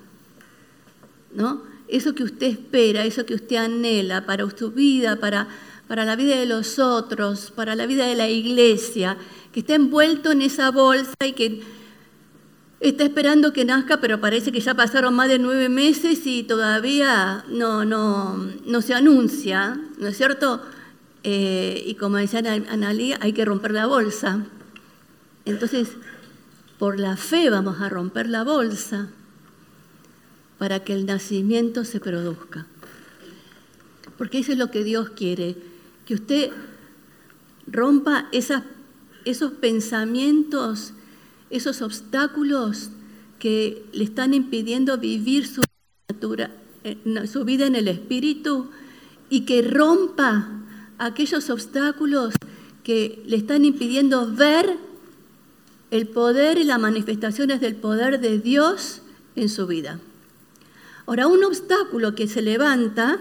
¿no? 1.33 1.63
Eso 1.89 2.15
que 2.15 2.23
usted 2.23 2.47
espera, 2.47 3.03
eso 3.03 3.25
que 3.25 3.33
usted 3.33 3.57
anhela 3.57 4.25
para 4.25 4.49
su 4.49 4.71
vida, 4.71 5.19
para, 5.19 5.47
para 5.87 6.05
la 6.05 6.15
vida 6.15 6.37
de 6.37 6.45
los 6.45 6.79
otros, 6.79 7.51
para 7.51 7.75
la 7.75 7.85
vida 7.85 8.07
de 8.07 8.15
la 8.15 8.29
iglesia, 8.29 9.17
que 9.51 9.59
está 9.59 9.75
envuelto 9.75 10.31
en 10.31 10.41
esa 10.41 10.71
bolsa 10.71 11.13
y 11.25 11.33
que 11.33 11.61
está 12.89 13.05
esperando 13.05 13.53
que 13.53 13.63
nazca, 13.65 14.01
pero 14.01 14.19
parece 14.19 14.51
que 14.51 14.59
ya 14.59 14.73
pasaron 14.73 15.13
más 15.13 15.29
de 15.29 15.39
nueve 15.39 15.69
meses 15.69 16.25
y 16.25 16.43
todavía 16.43 17.45
no, 17.49 17.85
no, 17.85 18.37
no 18.65 18.81
se 18.81 18.93
anuncia, 18.93 19.79
¿no 19.97 20.07
es 20.07 20.17
cierto? 20.17 20.61
Eh, 21.23 21.81
y 21.87 21.95
como 21.95 22.17
decía 22.17 22.39
Analí, 22.69 23.13
hay 23.19 23.31
que 23.31 23.45
romper 23.45 23.71
la 23.71 23.85
bolsa. 23.85 24.45
Entonces, 25.45 25.89
por 26.77 26.99
la 26.99 27.15
fe 27.15 27.49
vamos 27.49 27.79
a 27.79 27.87
romper 27.87 28.27
la 28.27 28.43
bolsa 28.43 29.09
para 30.57 30.83
que 30.83 30.93
el 30.93 31.05
nacimiento 31.05 31.85
se 31.85 32.01
produzca. 32.01 32.65
Porque 34.17 34.39
eso 34.39 34.51
es 34.51 34.57
lo 34.57 34.71
que 34.71 34.83
Dios 34.83 35.11
quiere, 35.11 35.55
que 36.05 36.15
usted 36.15 36.51
rompa 37.65 38.27
esas, 38.33 38.63
esos 39.23 39.53
pensamientos 39.53 40.93
esos 41.53 41.81
obstáculos 41.81 42.89
que 43.39 43.85
le 43.93 44.03
están 44.03 44.33
impidiendo 44.33 44.97
vivir 44.97 45.47
su, 45.47 45.61
eh, 46.83 47.27
su 47.27 47.45
vida 47.45 47.67
en 47.67 47.75
el 47.75 47.87
espíritu 47.87 48.69
y 49.29 49.41
que 49.41 49.61
rompa 49.61 50.47
aquellos 50.97 51.49
obstáculos 51.49 52.33
que 52.83 53.21
le 53.25 53.37
están 53.37 53.65
impidiendo 53.65 54.33
ver 54.33 54.77
el 55.91 56.07
poder 56.07 56.57
y 56.57 56.63
las 56.63 56.79
manifestaciones 56.79 57.61
del 57.61 57.75
poder 57.75 58.19
de 58.19 58.39
Dios 58.39 59.01
en 59.35 59.47
su 59.47 59.67
vida. 59.67 59.99
Ahora, 61.05 61.27
un 61.27 61.43
obstáculo 61.43 62.15
que 62.15 62.27
se 62.27 62.41
levanta 62.41 63.19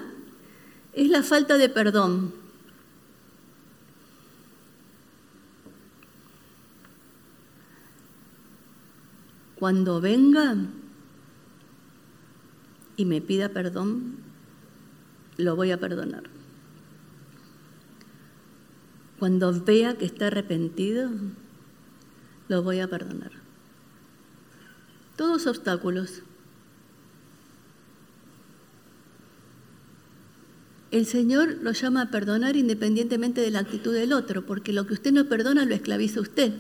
es 0.94 1.10
la 1.10 1.22
falta 1.22 1.58
de 1.58 1.68
perdón. 1.68 2.41
Cuando 9.62 10.00
venga 10.00 10.56
y 12.96 13.04
me 13.04 13.20
pida 13.20 13.50
perdón, 13.50 14.16
lo 15.36 15.54
voy 15.54 15.70
a 15.70 15.78
perdonar. 15.78 16.24
Cuando 19.20 19.52
vea 19.62 19.96
que 19.96 20.04
está 20.04 20.26
arrepentido, 20.26 21.10
lo 22.48 22.64
voy 22.64 22.80
a 22.80 22.90
perdonar. 22.90 23.30
Todos 25.14 25.46
obstáculos. 25.46 26.22
El 30.90 31.06
Señor 31.06 31.58
lo 31.62 31.70
llama 31.70 32.02
a 32.02 32.10
perdonar 32.10 32.56
independientemente 32.56 33.40
de 33.40 33.52
la 33.52 33.60
actitud 33.60 33.94
del 33.94 34.12
otro, 34.12 34.44
porque 34.44 34.72
lo 34.72 34.88
que 34.88 34.94
usted 34.94 35.12
no 35.12 35.28
perdona 35.28 35.64
lo 35.64 35.74
esclaviza 35.76 36.20
usted 36.20 36.52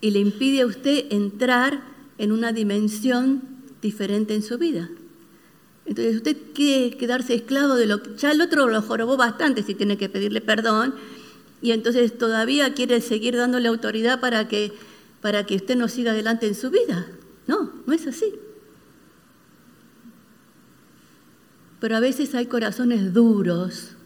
y 0.00 0.10
le 0.10 0.18
impide 0.18 0.62
a 0.62 0.66
usted 0.66 1.06
entrar 1.10 1.82
en 2.18 2.32
una 2.32 2.52
dimensión 2.52 3.42
diferente 3.80 4.34
en 4.34 4.42
su 4.42 4.58
vida. 4.58 4.90
Entonces 5.86 6.16
usted 6.16 6.36
quiere 6.54 6.96
quedarse 6.96 7.34
esclavo 7.34 7.74
de 7.74 7.86
lo 7.86 8.02
que 8.02 8.16
ya 8.16 8.32
el 8.32 8.40
otro 8.40 8.68
lo 8.68 8.80
jorobó 8.82 9.16
bastante 9.16 9.62
si 9.62 9.74
tiene 9.74 9.98
que 9.98 10.08
pedirle 10.08 10.40
perdón 10.40 10.94
y 11.60 11.72
entonces 11.72 12.16
todavía 12.16 12.74
quiere 12.74 13.00
seguir 13.00 13.36
dándole 13.36 13.68
autoridad 13.68 14.20
para 14.20 14.48
que, 14.48 14.72
para 15.20 15.44
que 15.46 15.56
usted 15.56 15.76
no 15.76 15.88
siga 15.88 16.12
adelante 16.12 16.46
en 16.46 16.54
su 16.54 16.70
vida. 16.70 17.06
No, 17.46 17.72
no 17.86 17.92
es 17.92 18.06
así. 18.06 18.34
Pero 21.80 21.96
a 21.96 22.00
veces 22.00 22.34
hay 22.34 22.46
corazones 22.46 23.12
duros 23.12 23.96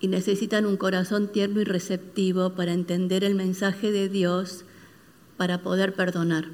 y 0.00 0.08
necesitan 0.08 0.66
un 0.66 0.76
corazón 0.76 1.28
tierno 1.28 1.60
y 1.60 1.64
receptivo 1.64 2.54
para 2.54 2.72
entender 2.72 3.24
el 3.24 3.34
mensaje 3.34 3.90
de 3.90 4.08
Dios, 4.08 4.64
para 5.36 5.62
poder 5.62 5.94
perdonar. 5.94 6.46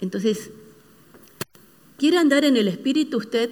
Entonces, 0.00 0.50
¿quiere 1.98 2.18
andar 2.18 2.44
en 2.44 2.56
el 2.56 2.68
Espíritu 2.68 3.18
usted? 3.18 3.50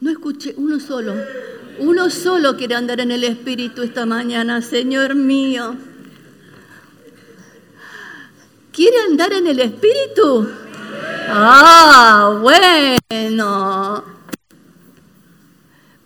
No 0.00 0.10
escuche, 0.10 0.54
uno 0.56 0.80
solo, 0.80 1.14
uno 1.78 2.10
solo 2.10 2.56
quiere 2.56 2.74
andar 2.74 3.00
en 3.00 3.10
el 3.10 3.24
Espíritu 3.24 3.82
esta 3.82 4.06
mañana, 4.06 4.62
Señor 4.62 5.14
mío. 5.14 5.76
¿Quiere 8.72 8.98
andar 9.08 9.32
en 9.32 9.46
el 9.46 9.60
Espíritu? 9.60 10.48
Ah, 11.28 12.38
bueno. 12.40 14.04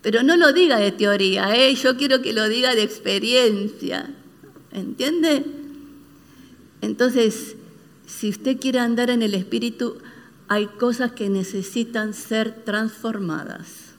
Pero 0.01 0.21
no 0.21 0.37
lo 0.37 0.53
diga 0.53 0.77
de 0.77 0.91
teoría, 0.91 1.55
¿eh? 1.55 1.73
yo 1.73 1.97
quiero 1.97 2.21
que 2.21 2.33
lo 2.33 2.47
diga 2.47 2.75
de 2.75 2.83
experiencia. 2.83 4.13
¿Entiende? 4.71 5.43
Entonces, 6.81 7.55
si 8.05 8.29
usted 8.29 8.59
quiere 8.59 8.79
andar 8.79 9.09
en 9.09 9.23
el 9.23 9.33
Espíritu, 9.33 9.97
hay 10.47 10.67
cosas 10.67 11.13
que 11.13 11.29
necesitan 11.29 12.13
ser 12.13 12.63
transformadas. 12.65 13.95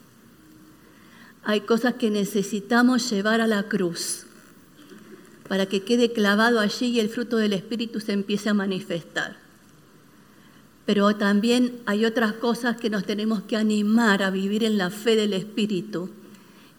Hay 1.42 1.62
cosas 1.62 1.94
que 1.94 2.10
necesitamos 2.10 3.10
llevar 3.10 3.40
a 3.40 3.46
la 3.46 3.64
cruz 3.64 4.26
para 5.48 5.66
que 5.66 5.82
quede 5.82 6.12
clavado 6.12 6.60
allí 6.60 6.86
y 6.86 7.00
el 7.00 7.08
fruto 7.08 7.36
del 7.36 7.52
Espíritu 7.52 8.00
se 8.00 8.12
empiece 8.12 8.48
a 8.48 8.54
manifestar 8.54 9.45
pero 10.86 11.16
también 11.16 11.80
hay 11.84 12.04
otras 12.04 12.34
cosas 12.34 12.76
que 12.76 12.90
nos 12.90 13.04
tenemos 13.04 13.42
que 13.42 13.56
animar 13.56 14.22
a 14.22 14.30
vivir 14.30 14.62
en 14.62 14.78
la 14.78 14.90
fe 14.90 15.16
del 15.16 15.32
Espíritu 15.32 16.10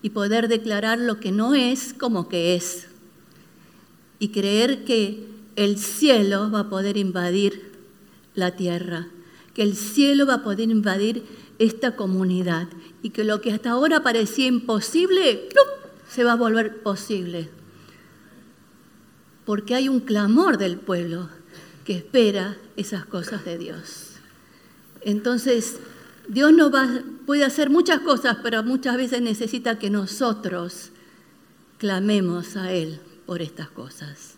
y 0.02 0.12
poder 0.12 0.48
declarar 0.48 0.98
lo 0.98 1.20
que 1.20 1.34
no 1.34 1.54
es 1.54 1.94
como 1.94 2.30
que 2.30 2.56
es. 2.56 2.88
Y 4.20 4.30
creer 4.30 4.86
que 4.86 5.28
el 5.58 5.78
cielo 5.78 6.50
va 6.50 6.62
a 6.62 6.70
poder 6.70 6.96
invadir 6.96 7.74
la 8.34 8.56
tierra, 8.56 9.08
que 9.54 9.64
el 9.64 9.76
cielo 9.76 10.26
va 10.26 10.36
a 10.36 10.44
poder 10.44 10.70
invadir 10.70 11.24
esta 11.60 11.98
comunidad 11.98 12.70
y 13.04 13.10
que 13.10 13.26
lo 13.26 13.42
que 13.42 13.52
hasta 13.52 13.72
ahora 13.72 14.04
parecía 14.04 14.48
imposible 14.48 15.50
se 16.08 16.24
va 16.24 16.32
a 16.34 16.36
volver 16.36 16.82
posible. 16.82 17.50
Porque 19.46 19.76
hay 19.76 19.90
un 19.90 20.00
clamor 20.00 20.58
del 20.58 20.78
pueblo 20.78 21.30
que 21.88 21.96
espera 21.96 22.58
esas 22.76 23.06
cosas 23.06 23.46
de 23.46 23.58
Dios. 23.58 24.18
Entonces, 25.00 25.78
Dios 26.28 26.52
no 26.52 26.70
va, 26.70 26.86
puede 27.26 27.46
hacer 27.46 27.70
muchas 27.70 28.02
cosas, 28.02 28.40
pero 28.44 28.62
muchas 28.62 28.98
veces 28.98 29.22
necesita 29.22 29.80
que 29.80 29.90
nosotros 29.90 30.90
clamemos 31.78 32.58
a 32.58 32.74
Él 32.74 33.00
por 33.26 33.42
estas 33.42 33.70
cosas. 33.70 34.34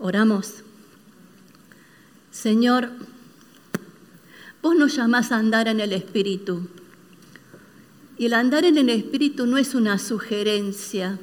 Oramos. 0.00 0.64
Señor, 2.32 2.90
vos 4.60 4.74
nos 4.74 4.96
llamás 4.96 5.30
a 5.30 5.36
andar 5.36 5.68
en 5.68 5.78
el 5.78 5.92
Espíritu. 5.92 6.66
Y 8.18 8.26
el 8.26 8.34
andar 8.34 8.64
en 8.64 8.76
el 8.76 8.90
Espíritu 8.90 9.46
no 9.46 9.56
es 9.56 9.76
una 9.76 10.00
sugerencia, 10.00 11.16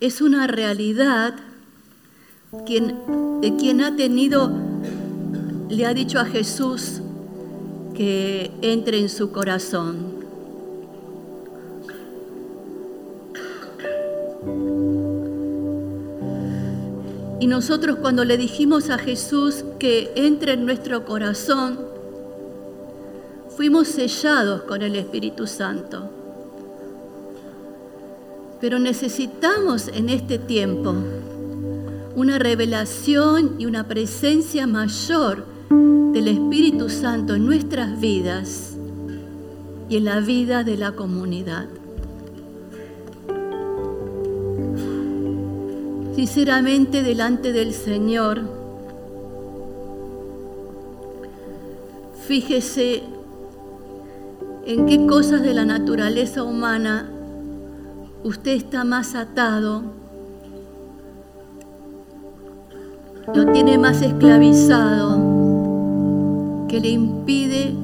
es 0.00 0.20
una 0.20 0.46
realidad 0.46 1.49
de 2.52 3.54
quien 3.56 3.80
ha 3.80 3.94
tenido, 3.94 4.50
le 5.68 5.86
ha 5.86 5.94
dicho 5.94 6.18
a 6.18 6.24
Jesús 6.24 7.00
que 7.94 8.50
entre 8.60 8.98
en 8.98 9.08
su 9.08 9.30
corazón. 9.30 10.18
Y 17.38 17.46
nosotros 17.46 17.96
cuando 17.96 18.24
le 18.24 18.36
dijimos 18.36 18.90
a 18.90 18.98
Jesús 18.98 19.64
que 19.78 20.12
entre 20.16 20.54
en 20.54 20.66
nuestro 20.66 21.04
corazón, 21.04 21.78
fuimos 23.56 23.86
sellados 23.86 24.62
con 24.62 24.82
el 24.82 24.96
Espíritu 24.96 25.46
Santo. 25.46 26.10
Pero 28.60 28.80
necesitamos 28.80 29.88
en 29.88 30.08
este 30.10 30.38
tiempo 30.38 30.94
una 32.20 32.38
revelación 32.38 33.54
y 33.58 33.64
una 33.64 33.88
presencia 33.88 34.66
mayor 34.66 35.46
del 35.70 36.28
Espíritu 36.28 36.90
Santo 36.90 37.34
en 37.34 37.46
nuestras 37.46 37.98
vidas 37.98 38.76
y 39.88 39.96
en 39.96 40.04
la 40.04 40.20
vida 40.20 40.62
de 40.62 40.76
la 40.76 40.92
comunidad. 40.92 41.66
Sinceramente 46.14 47.02
delante 47.02 47.54
del 47.54 47.72
Señor, 47.72 48.42
fíjese 52.26 53.02
en 54.66 54.84
qué 54.84 55.06
cosas 55.06 55.40
de 55.40 55.54
la 55.54 55.64
naturaleza 55.64 56.42
humana 56.42 57.08
usted 58.24 58.52
está 58.52 58.84
más 58.84 59.14
atado, 59.14 59.99
lo 63.34 63.52
tiene 63.52 63.78
más 63.78 64.02
esclavizado, 64.02 65.18
que 66.68 66.80
le 66.80 66.88
impide 66.90 67.74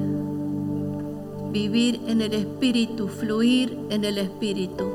vivir 1.51 2.01
en 2.07 2.21
el 2.21 2.33
espíritu, 2.33 3.07
fluir 3.07 3.77
en 3.89 4.03
el 4.03 4.17
espíritu. 4.17 4.85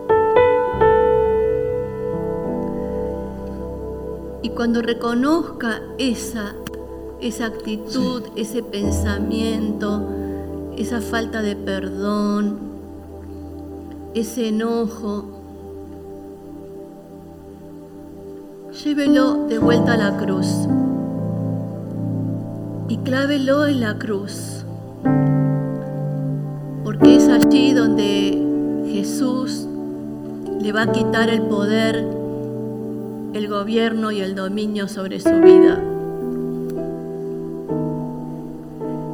Y 4.43 4.51
cuando 4.51 4.83
reconozca 4.83 5.81
esa, 5.99 6.55
esa 7.21 7.47
actitud, 7.47 8.23
ese 8.37 8.63
pensamiento, 8.63 10.07
esa 10.77 11.01
falta 11.01 11.43
de 11.43 11.57
perdón, 11.57 12.59
ese 14.15 14.49
enojo, 14.49 15.42
llévelo 18.85 19.47
de 19.47 19.59
vuelta 19.59 19.93
a 19.93 19.97
la 19.97 20.17
cruz 20.17 20.49
y 22.89 22.97
clávelo 22.99 23.67
en 23.67 23.81
la 23.81 23.97
cruz, 23.97 24.65
porque 26.83 27.17
es 27.17 27.29
allí 27.29 27.75
donde 27.75 28.43
Jesús 28.89 29.69
le 30.61 30.73
va 30.73 30.83
a 30.83 30.93
quitar 30.93 31.29
el 31.31 31.43
poder, 31.43 32.05
el 33.35 33.49
gobierno 33.49 34.11
y 34.11 34.21
el 34.21 34.35
dominio 34.35 34.89
sobre 34.89 35.21
su 35.21 35.31
vida. 35.41 35.81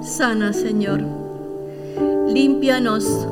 Sana, 0.02 0.54
Señor, 0.54 1.02
límpianos 2.32 3.26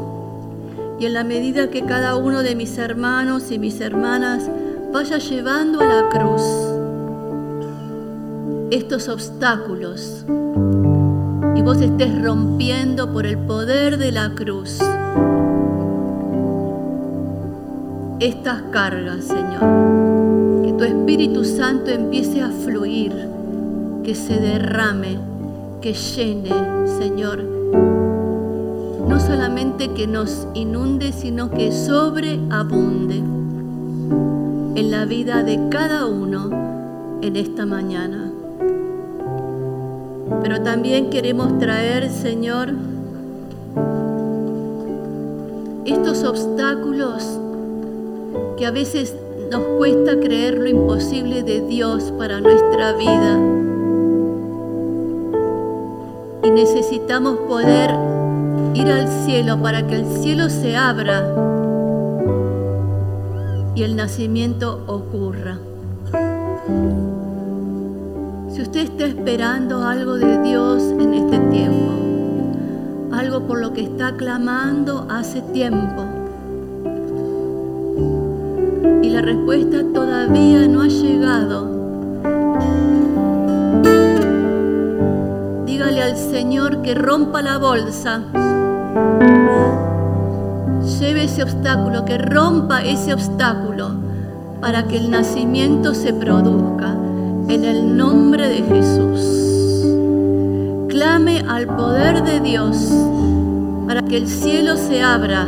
y 1.01 1.07
en 1.07 1.15
la 1.15 1.25
medida 1.25 1.71
que 1.71 1.83
cada 1.83 2.17
uno 2.17 2.43
de 2.43 2.55
mis 2.55 2.77
hermanos 2.77 3.51
y 3.51 3.59
mis 3.59 3.81
hermanas 3.81 4.51
vaya 4.97 5.19
llevando 5.19 5.79
a 5.83 5.85
la 5.85 6.09
cruz 6.09 6.41
estos 8.71 9.11
obstáculos 9.11 10.25
y 11.55 11.61
vos 11.61 11.83
estés 11.83 12.23
rompiendo 12.23 13.13
por 13.13 13.27
el 13.27 13.37
poder 13.37 13.99
de 13.99 14.11
la 14.11 14.35
cruz 14.35 14.79
estas 18.21 18.63
cargas, 18.71 19.25
Señor. 19.25 20.65
Que 20.65 20.73
tu 20.73 20.85
Espíritu 20.85 21.45
Santo 21.45 21.91
empiece 21.91 22.41
a 22.41 22.49
fluir, 22.49 23.13
que 24.03 24.15
se 24.15 24.41
derrame, 24.41 25.19
que 25.83 25.93
llene, 25.93 26.55
Señor, 26.99 27.43
no 29.07 29.21
solamente 29.21 29.93
que 29.93 30.07
nos 30.07 30.49
inunde, 30.55 31.13
sino 31.13 31.51
que 31.51 31.71
sobreabunde 31.71 33.36
en 34.77 34.91
la 34.91 35.07
vida 35.07 35.43
de 35.43 35.71
cada 35.71 36.05
uno 36.05 36.51
en 37.23 37.37
esta 37.37 37.65
mañana. 37.65 38.31
Pero 40.43 40.61
también 40.63 41.09
queremos 41.09 41.59
traer, 41.59 42.11
Señor, 42.11 42.75
estos 45.87 46.25
obstáculos 46.25 47.41
que 48.59 48.67
a 48.67 48.71
veces 48.71 49.17
nos 49.51 49.63
cuesta 49.79 50.21
creer 50.21 50.59
lo 50.59 50.69
imposible 50.69 51.43
de 51.43 51.63
Dios 51.63 52.13
para 52.19 52.43
nuestra 52.43 52.93
vida. 52.93 53.41
Y 56.43 56.51
necesitamos 56.51 57.39
poder 57.49 57.95
ir 58.75 58.89
al 58.89 59.09
cielo 59.25 59.59
para 59.63 59.87
que 59.87 59.97
el 59.97 60.07
cielo 60.19 60.51
se 60.51 60.77
abra 60.77 61.56
y 63.77 63.83
el 63.83 63.95
nacimiento 63.95 64.83
ocurra. 64.87 65.59
Si 68.49 68.63
usted 68.63 68.81
está 68.81 69.05
esperando 69.05 69.85
algo 69.85 70.15
de 70.15 70.43
Dios 70.43 70.83
en 70.99 71.13
este 71.13 71.39
tiempo, 71.51 71.93
algo 73.13 73.47
por 73.47 73.61
lo 73.61 73.75
que 73.75 73.83
está 73.83 74.17
clamando 74.17 75.07
hace 75.11 75.43
tiempo, 75.43 76.05
y 79.03 79.11
la 79.11 79.21
respuesta 79.21 79.85
todavía 79.93 80.67
no 80.69 80.81
ha 80.81 80.89
llegado, 80.89 81.77
dígale 85.67 86.03
al 86.03 86.17
Señor 86.17 86.81
que 86.81 86.95
rompa 86.95 87.43
la 87.43 87.59
bolsa 87.59 88.23
Lleve 90.87 91.25
ese 91.25 91.43
obstáculo, 91.43 92.05
que 92.05 92.17
rompa 92.17 92.83
ese 92.83 93.13
obstáculo 93.13 93.91
para 94.61 94.87
que 94.87 94.97
el 94.97 95.11
nacimiento 95.11 95.95
se 95.95 96.15
produzca 96.15 96.97
en 97.49 97.65
el 97.65 97.97
nombre 97.97 98.49
de 98.49 98.63
Jesús. 98.63 99.85
Clame 100.89 101.43
al 101.47 101.67
poder 101.67 102.23
de 102.23 102.41
Dios 102.41 102.91
para 103.87 104.03
que 104.03 104.17
el 104.17 104.29
cielo 104.29 104.77
se 104.77 105.03
abra 105.03 105.47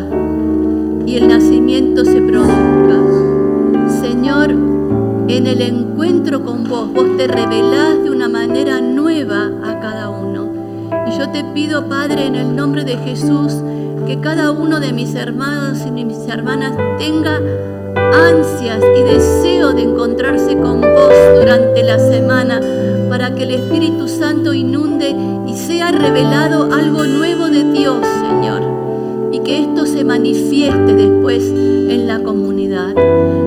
y 1.07 1.17
el 1.17 1.29
nacimiento 1.29 2.05
se 2.05 2.21
produzca. 2.21 2.99
Señor, 4.03 4.51
en 4.51 5.47
el 5.47 5.63
encuentro 5.63 6.45
con 6.45 6.69
vos, 6.69 6.93
vos 6.93 7.17
te 7.17 7.29
revelás 7.29 8.03
de 8.03 8.11
una 8.11 8.29
manera 8.29 8.81
nueva 8.81 9.51
a 9.65 9.79
cada 9.81 10.11
uno. 10.11 10.49
Y 11.07 11.19
yo 11.19 11.29
te 11.31 11.45
pido, 11.45 11.89
Padre, 11.89 12.27
en 12.27 12.35
el 12.35 12.55
nombre 12.55 12.85
de 12.85 12.97
Jesús, 12.97 13.55
que 14.09 14.21
cada 14.21 14.53
uno 14.53 14.81
de 14.81 14.95
mis 14.95 15.15
hermanos 15.15 15.81
y 15.87 15.91
mis 15.91 16.27
hermanas 16.29 16.75
tenga 16.97 17.43
ansias 18.15 18.83
y 18.97 19.03
deseo 19.03 19.75
de 19.75 19.83
encontrarse 19.83 20.57
con 20.57 20.81
vos 20.81 21.13
durante 21.39 21.83
la 21.83 21.99
semana 21.99 22.59
para 23.11 23.35
que 23.35 23.43
el 23.43 23.51
Espíritu 23.51 24.09
Santo 24.09 24.55
inunde 24.55 25.15
y 25.47 25.55
sea 25.55 25.93
revelado 25.93 26.73
algo 26.73 27.05
nuevo 27.05 27.51
de 27.51 27.71
Dios, 27.71 27.99
Señor, 28.23 28.63
y 29.31 29.41
que 29.41 29.61
esto 29.61 29.85
se 29.85 30.05
manifieste 30.05 30.95
después 30.95 31.45
en 31.45 32.07
la 32.07 32.21
comunidad. 32.21 32.95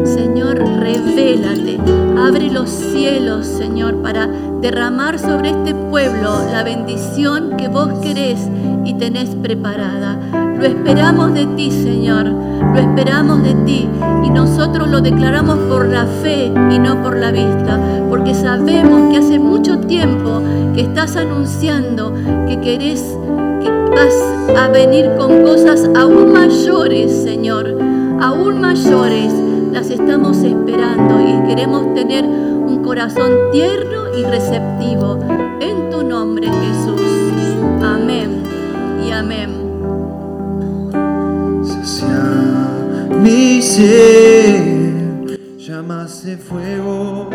Señor, 0.03 0.59
revélate, 0.59 1.79
abre 2.19 2.51
los 2.51 2.69
cielos, 2.69 3.47
Señor, 3.47 3.95
para 4.03 4.27
derramar 4.61 5.17
sobre 5.17 5.49
este 5.49 5.73
pueblo 5.73 6.35
la 6.51 6.61
bendición 6.61 7.57
que 7.57 7.67
vos 7.67 7.89
querés 8.03 8.37
y 8.85 8.93
tenés 8.93 9.29
preparada. 9.29 10.19
Lo 10.61 10.67
esperamos 10.67 11.33
de 11.33 11.47
ti, 11.47 11.71
Señor, 11.71 12.27
lo 12.27 12.79
esperamos 12.79 13.41
de 13.41 13.55
ti 13.65 13.89
y 14.23 14.29
nosotros 14.29 14.87
lo 14.89 15.01
declaramos 15.01 15.57
por 15.67 15.87
la 15.87 16.05
fe 16.05 16.53
y 16.69 16.77
no 16.77 17.01
por 17.01 17.17
la 17.17 17.31
vista, 17.31 17.79
porque 18.09 18.35
sabemos 18.35 19.09
que 19.09 19.17
hace 19.17 19.39
mucho 19.39 19.79
tiempo 19.79 20.39
que 20.75 20.81
estás 20.81 21.15
anunciando 21.15 22.13
que 22.47 22.61
querés, 22.61 23.01
que 23.59 23.71
vas 23.89 24.13
a 24.55 24.67
venir 24.67 25.09
con 25.17 25.41
cosas 25.41 25.89
aún 25.95 26.31
mayores, 26.31 27.11
Señor, 27.23 27.75
aún 28.21 28.61
mayores. 28.61 29.33
Las 29.71 29.89
estamos 29.89 30.37
esperando 30.43 31.21
y 31.21 31.47
queremos 31.47 31.91
tener 31.95 32.23
un 32.23 32.83
corazón 32.83 33.31
tierno 33.51 34.15
y 34.15 34.23
receptivo. 34.25 35.17
En 35.59 35.89
tu 35.89 36.03
nombre, 36.03 36.47
Jesús. 36.47 37.01
Amén 37.81 38.43
y 39.03 39.11
amén. 39.11 39.50
mi 43.21 43.61
ser. 43.61 45.37
Llamas 45.57 46.23
de 46.25 46.37
fuego, 46.37 47.29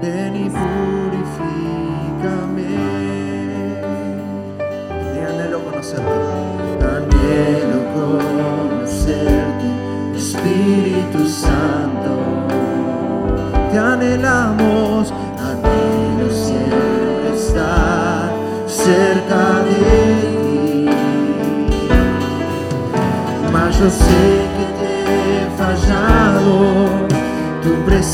ven 0.00 0.36
y 0.36 0.48
purifícame. 0.48 1.42
Te 5.12 5.20
anhelo 5.26 5.58
conocerte. 5.64 6.02
Anhelo 6.96 7.80
conocerte, 7.94 9.68
Espíritu 10.16 11.26
Santo. 11.26 12.12
Te 13.70 13.78
anhelamos, 13.78 15.12
anhelo 15.50 16.30
siempre 16.30 17.34
estar 17.34 18.30
cerca 18.66 19.62
de 19.64 19.80
ti. 21.68 21.88
Mas 23.52 23.78
yo 23.78 23.90
sé 23.90 24.41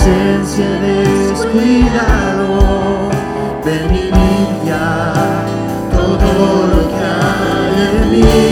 presencia 0.08 0.70
descuidado. 0.80 2.48
Ven 3.64 3.94
y 3.94 4.04
limpia 4.04 5.12
todo 5.92 6.66
lo 6.66 6.88
que 6.88 7.04
hay 7.04 7.74
en 7.92 8.10
mí. 8.10 8.47